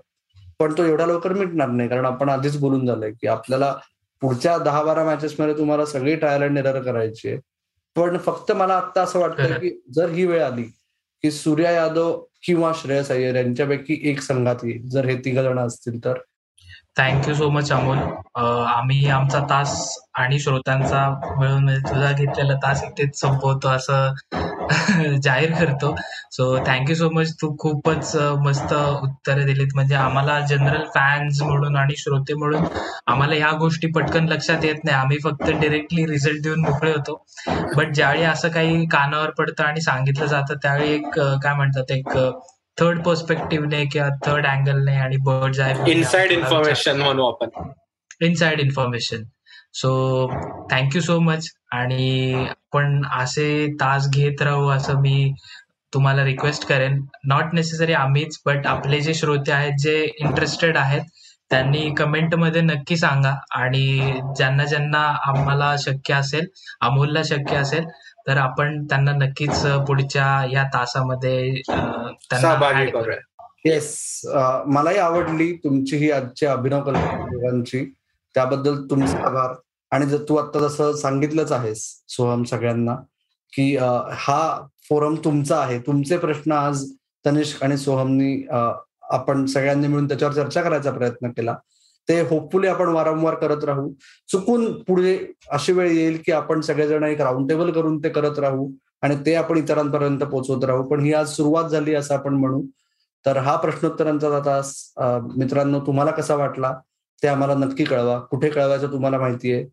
पण 0.60 0.74
तो 0.78 0.84
एवढा 0.84 1.06
लवकर 1.06 1.34
मिटणार 1.34 1.68
नाही. 1.68 1.90
कारण 1.90 2.06
आपण 2.06 2.30
आधीच 2.30 2.58
बोलून 2.60 2.86
झालंय 2.88 3.12
की 3.12 3.28
आपल्याला 3.28 3.76
पुढच्या 4.22 4.58
दहा 4.58 4.84
बारा 4.84 5.04
मॅचेस 5.04 5.40
मध्ये 5.40 5.58
तुम्हाला 5.58 5.86
सगळी 5.86 6.16
ट्रायल 6.16 6.42
अँड 6.42 6.58
एरर 6.58 6.82
करायची 6.84 7.30
आहे. 7.30 7.38
पण 7.96 8.18
फक्त 8.18 8.52
मला 8.52 8.74
आता 8.74 9.02
असं 9.02 9.20
वाटतं 9.20 9.54
की 9.60 9.72
जर 9.96 10.10
ही 10.10 10.26
वेळ 10.26 10.44
आली 10.44 10.64
की 11.24 11.32
सूर्या 11.32 11.72
यादव 11.72 12.20
किंवा 12.44 12.72
श्रेयस 12.76 13.10
अय्यर 13.12 13.36
यांच्यापैकी 13.36 14.00
एक 14.04 14.22
संघात 14.22 14.64
येईल. 14.64 14.88
जर 14.90 15.06
हे 15.06 15.16
तिघ 15.26 15.40
जण 15.40 15.60
असतील 15.60 16.04
तर. 16.06 16.14
थँक्यू 16.96 17.34
सो 17.36 17.50
मच 17.50 17.72
अमोल 17.72 17.98
आम्ही 18.38 19.08
आमचा 19.10 19.40
तास 19.50 19.74
आणि 20.20 20.40
श्रोत्यांचा 20.40 21.08
मिळून 21.40 21.70
तुझा 21.88 22.12
घेतलेला 22.12 22.54
तास 22.64 22.84
इथेच 22.84 23.20
संपवतो 23.20 23.68
असं 23.70 24.14
जाहीर 25.24 25.52
करतो. 25.54 25.94
So 26.32 26.46
thank you 26.68 26.96
so 26.96 27.10
much 27.14 27.34
तू 27.42 27.50
खूपच 27.60 28.16
मस्त 28.42 28.74
उत्तरे 28.74 29.44
दिलीत. 29.46 29.70
म्हणजे 29.76 29.96
आम्हाला 29.96 30.40
जनरल 30.50 30.84
फॅन्स 30.96 31.42
म्हणून 31.42 31.76
आणि 31.76 31.96
श्रोते 31.98 32.34
म्हणून 32.34 32.66
आम्हाला 33.08 33.36
ह्या 33.36 33.52
गोष्टी 33.60 33.88
पटकन 33.92 34.28
लक्षात 34.30 34.66
येत 34.66 34.84
नाही. 34.84 34.98
आम्ही 34.98 35.18
फक्त 35.24 35.50
डिरेक्टली 35.52 36.06
रिझल्ट 36.08 36.42
देऊन 36.44 36.60
मोकळे 36.62 36.92
होतो. 36.92 37.22
बट 37.78 37.94
ज्यावेळी 37.94 38.24
असं 38.26 38.50
काही 38.50 38.86
कानावर 38.88 39.30
पडतं 39.38 39.64
आणि 39.64 39.82
सांगितलं 39.82 40.26
जातं 40.26 40.56
त्यावेळी 40.64 40.94
एक 40.94 41.20
काय 41.44 41.54
म्हणतात 41.54 41.92
एक 41.92 42.18
थर्ड 42.78 43.04
पर्स्पेक्टिव्हने 43.04 43.86
किंवा 43.86 44.10
थर्ड 44.26 44.46
अँगलने 44.48 44.96
आणि 44.98 45.18
बर्ड 45.26 45.60
आहे 45.62 45.92
इनसाइड 45.92 46.32
इन्फॉर्मेशन 46.32 47.02
म्हणू 47.02 47.26
आपण. 47.28 47.50
Inside 48.22 48.60
information 48.60 49.24
so 49.74 49.92
thank you 50.72 51.02
so 51.02 51.20
much 51.20 51.50
आणि 51.72 52.34
आपण 52.48 53.02
असे 53.20 53.68
तास 53.82 54.10
घेत 54.10 54.42
राहू 54.42 54.68
असं 54.70 55.00
मी 55.02 55.34
तुम्हाला 55.94 56.24
रिक्वेस्ट 56.26 56.68
करेन. 56.68 57.00
नॉट 57.28 57.54
नेसेसरी 57.54 57.94
आम्हीच 57.94 58.40
बट 58.46 58.68
आपले 58.68 59.00
जे 59.02 59.14
श्रोते 59.14 59.52
आहेत 59.52 59.74
जे 59.80 59.96
इंटरेस्टेड 60.20 60.78
आहेत 60.78 61.02
त्यांनी 61.52 61.90
कमेंटमध्ये 61.98 62.62
नक्की 62.62 62.98
सांगा. 62.98 63.34
आणि 63.56 64.20
ज्यांना 64.38 64.66
ज्यांना 64.66 65.02
आम्हाला 65.28 65.76
शक्य 65.80 66.14
असेल 66.14 66.48
अमोलला 66.82 67.24
शक्य 67.26 67.56
असेल 67.58 67.86
तर 68.28 68.38
आपण 68.38 68.84
त्यांना 68.90 69.12
नक्कीच 69.16 69.66
पुढच्या 69.88 70.26
या 70.52 70.64
तासामध्ये 70.74 71.62
त्यांना 71.70 72.54
येस 73.66 74.22
मलाही 74.68 74.98
आवडली 74.98 75.52
तुमची 75.64 75.98
ही 75.98 76.12
आजची 76.12 76.46
अभिनव 76.46 76.82
कल्पना 76.84 77.84
त्याबद्दल 78.36 78.82
तुमचे 78.90 79.18
आभार. 79.18 79.54
आणि 79.92 80.06
जर 80.06 80.24
तू 80.30 80.36
आता 80.36 80.60
जसं 80.60 80.94
सांगितलंच 80.98 81.52
आहेस 81.52 81.84
सोहम 82.10 82.44
सगळ्यांना 82.44 82.96
की 83.54 83.76
हा 83.78 84.68
फोरम 84.90 85.16
तुमचा 85.26 85.60
आहे. 85.60 85.80
तुमचे 85.80 86.18
प्रश्न 86.18 86.52
आज 86.52 86.84
तनिष्क 87.26 87.64
आणि 87.64 87.78
सोहमनी 87.78 88.48
आपण 89.12 89.46
सगळ्यांनी 89.46 89.88
मिळून 89.88 90.08
त्याच्यावर 90.08 90.34
चर्चा 90.34 90.62
करायचा 90.62 90.92
प्रयत्न 90.92 91.30
केला. 91.30 91.56
ते 92.10 92.20
होपफुली 92.22 92.68
आपण 92.68 92.88
वारंवार 92.88 93.36
करत 93.36 93.64
राहू. 93.64 93.92
चुकून 94.32 94.72
पुढे 94.84 95.18
अशी 95.52 95.74
वेळ 95.74 95.92
येईल 95.92 96.22
की 96.26 96.32
आपण 96.32 96.62
सगळेजण 96.62 97.04
एक 97.04 97.22
राऊंड 97.22 97.50
टेबल 97.50 97.72
करून 97.72 97.98
ते 98.04 98.10
करत 98.10 98.40
राहू 98.40 98.70
आणि 99.02 99.16
ते 99.26 99.34
आपण 99.36 99.58
इतरांपर्यंत 99.58 100.20
पोहोचवत 100.20 100.64
राहू. 100.66 100.84
पण 100.90 101.02
ही 101.02 101.14
आज 101.14 101.30
सुरुवात 101.36 101.70
झाली 101.70 101.96
असं 101.96 102.16
आपण 102.16 102.34
म्हणू. 102.36 102.62
तर 103.26 103.38
हा 103.38 103.56
प्रश्नोत्तरांचा 103.56 104.36
आता 104.38 105.20
मित्रांनो 105.38 105.80
तुम्हाला 105.88 106.12
कसा 106.12 106.36
वाटला 106.36 106.74
ते 107.24 107.28
आम्हाला 107.28 107.54
नक्की 107.56 107.84
कळवा. 107.84 108.20
कुठे 108.20 108.50
कळवायचं 108.50 108.92
तुम्हाला 108.92 109.18
माहितीये 109.20 109.64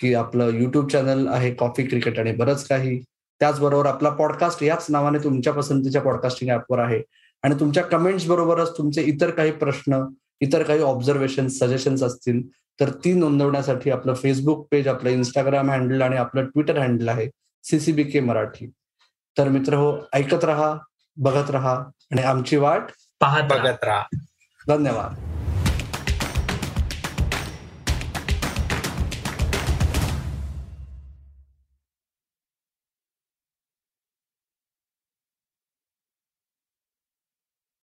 की 0.00 0.12
आपलं 0.14 0.50
युट्यूब 0.54 0.88
चॅनल 0.90 1.26
आहे 1.28 1.52
कॉफी 1.54 1.86
क्रिकेट 1.86 2.18
आणि 2.18 2.32
बरंच 2.32 2.66
काही. 2.66 2.98
त्याचबरोबर 3.40 3.86
आपला 3.86 4.10
पॉडकास्ट 4.10 4.62
याच 4.62 4.86
नावाने 4.90 5.18
तुमच्या 5.24 5.52
पसंतीच्या 5.52 6.02
पॉडकास्टिंग 6.02 6.50
ऍपवर 6.50 6.78
आहे. 6.78 7.02
आणि 7.42 7.54
तुमच्या 7.60 7.82
कमेंट्स 7.82 8.26
बरोबरच 8.26 8.76
तुमचे 8.78 9.02
इतर 9.02 9.30
काही 9.30 9.50
प्रश्न 9.52 10.02
इतर 10.42 10.62
काही 10.62 10.80
ऑब्झर्वेशन 10.80 11.46
सजेशन्स 11.48 12.02
असतील 12.02 12.42
तर 12.80 12.90
ती 12.90 13.12
नोंदवण्यासाठी 13.12 13.90
आपलं 13.90 14.14
फेसबुक 14.14 14.68
पेज 14.70 14.88
आपलं 14.88 15.10
इंस्टाग्राम 15.10 15.70
हँडल 15.70 16.02
आणि 16.02 16.16
आपलं 16.16 16.44
ट्विटर 16.44 16.78
हँडल 16.78 17.08
आहे 17.08 17.28
सीसीबी 17.64 18.02
के 18.02 18.20
मराठी. 18.20 18.70
तर 19.38 19.48
मित्र 19.48 19.74
हो 19.74 19.98
ऐकत 20.12 20.44
राहा 20.44 20.76
बघत 21.16 21.50
राहा 21.50 21.76
आणि 22.10 22.22
आमची 22.22 22.56
वाट 22.56 22.82
पाहत 23.20 23.42
बघत 23.42 23.84
राहा. 23.84 24.02
धन्यवाद. 24.68 25.31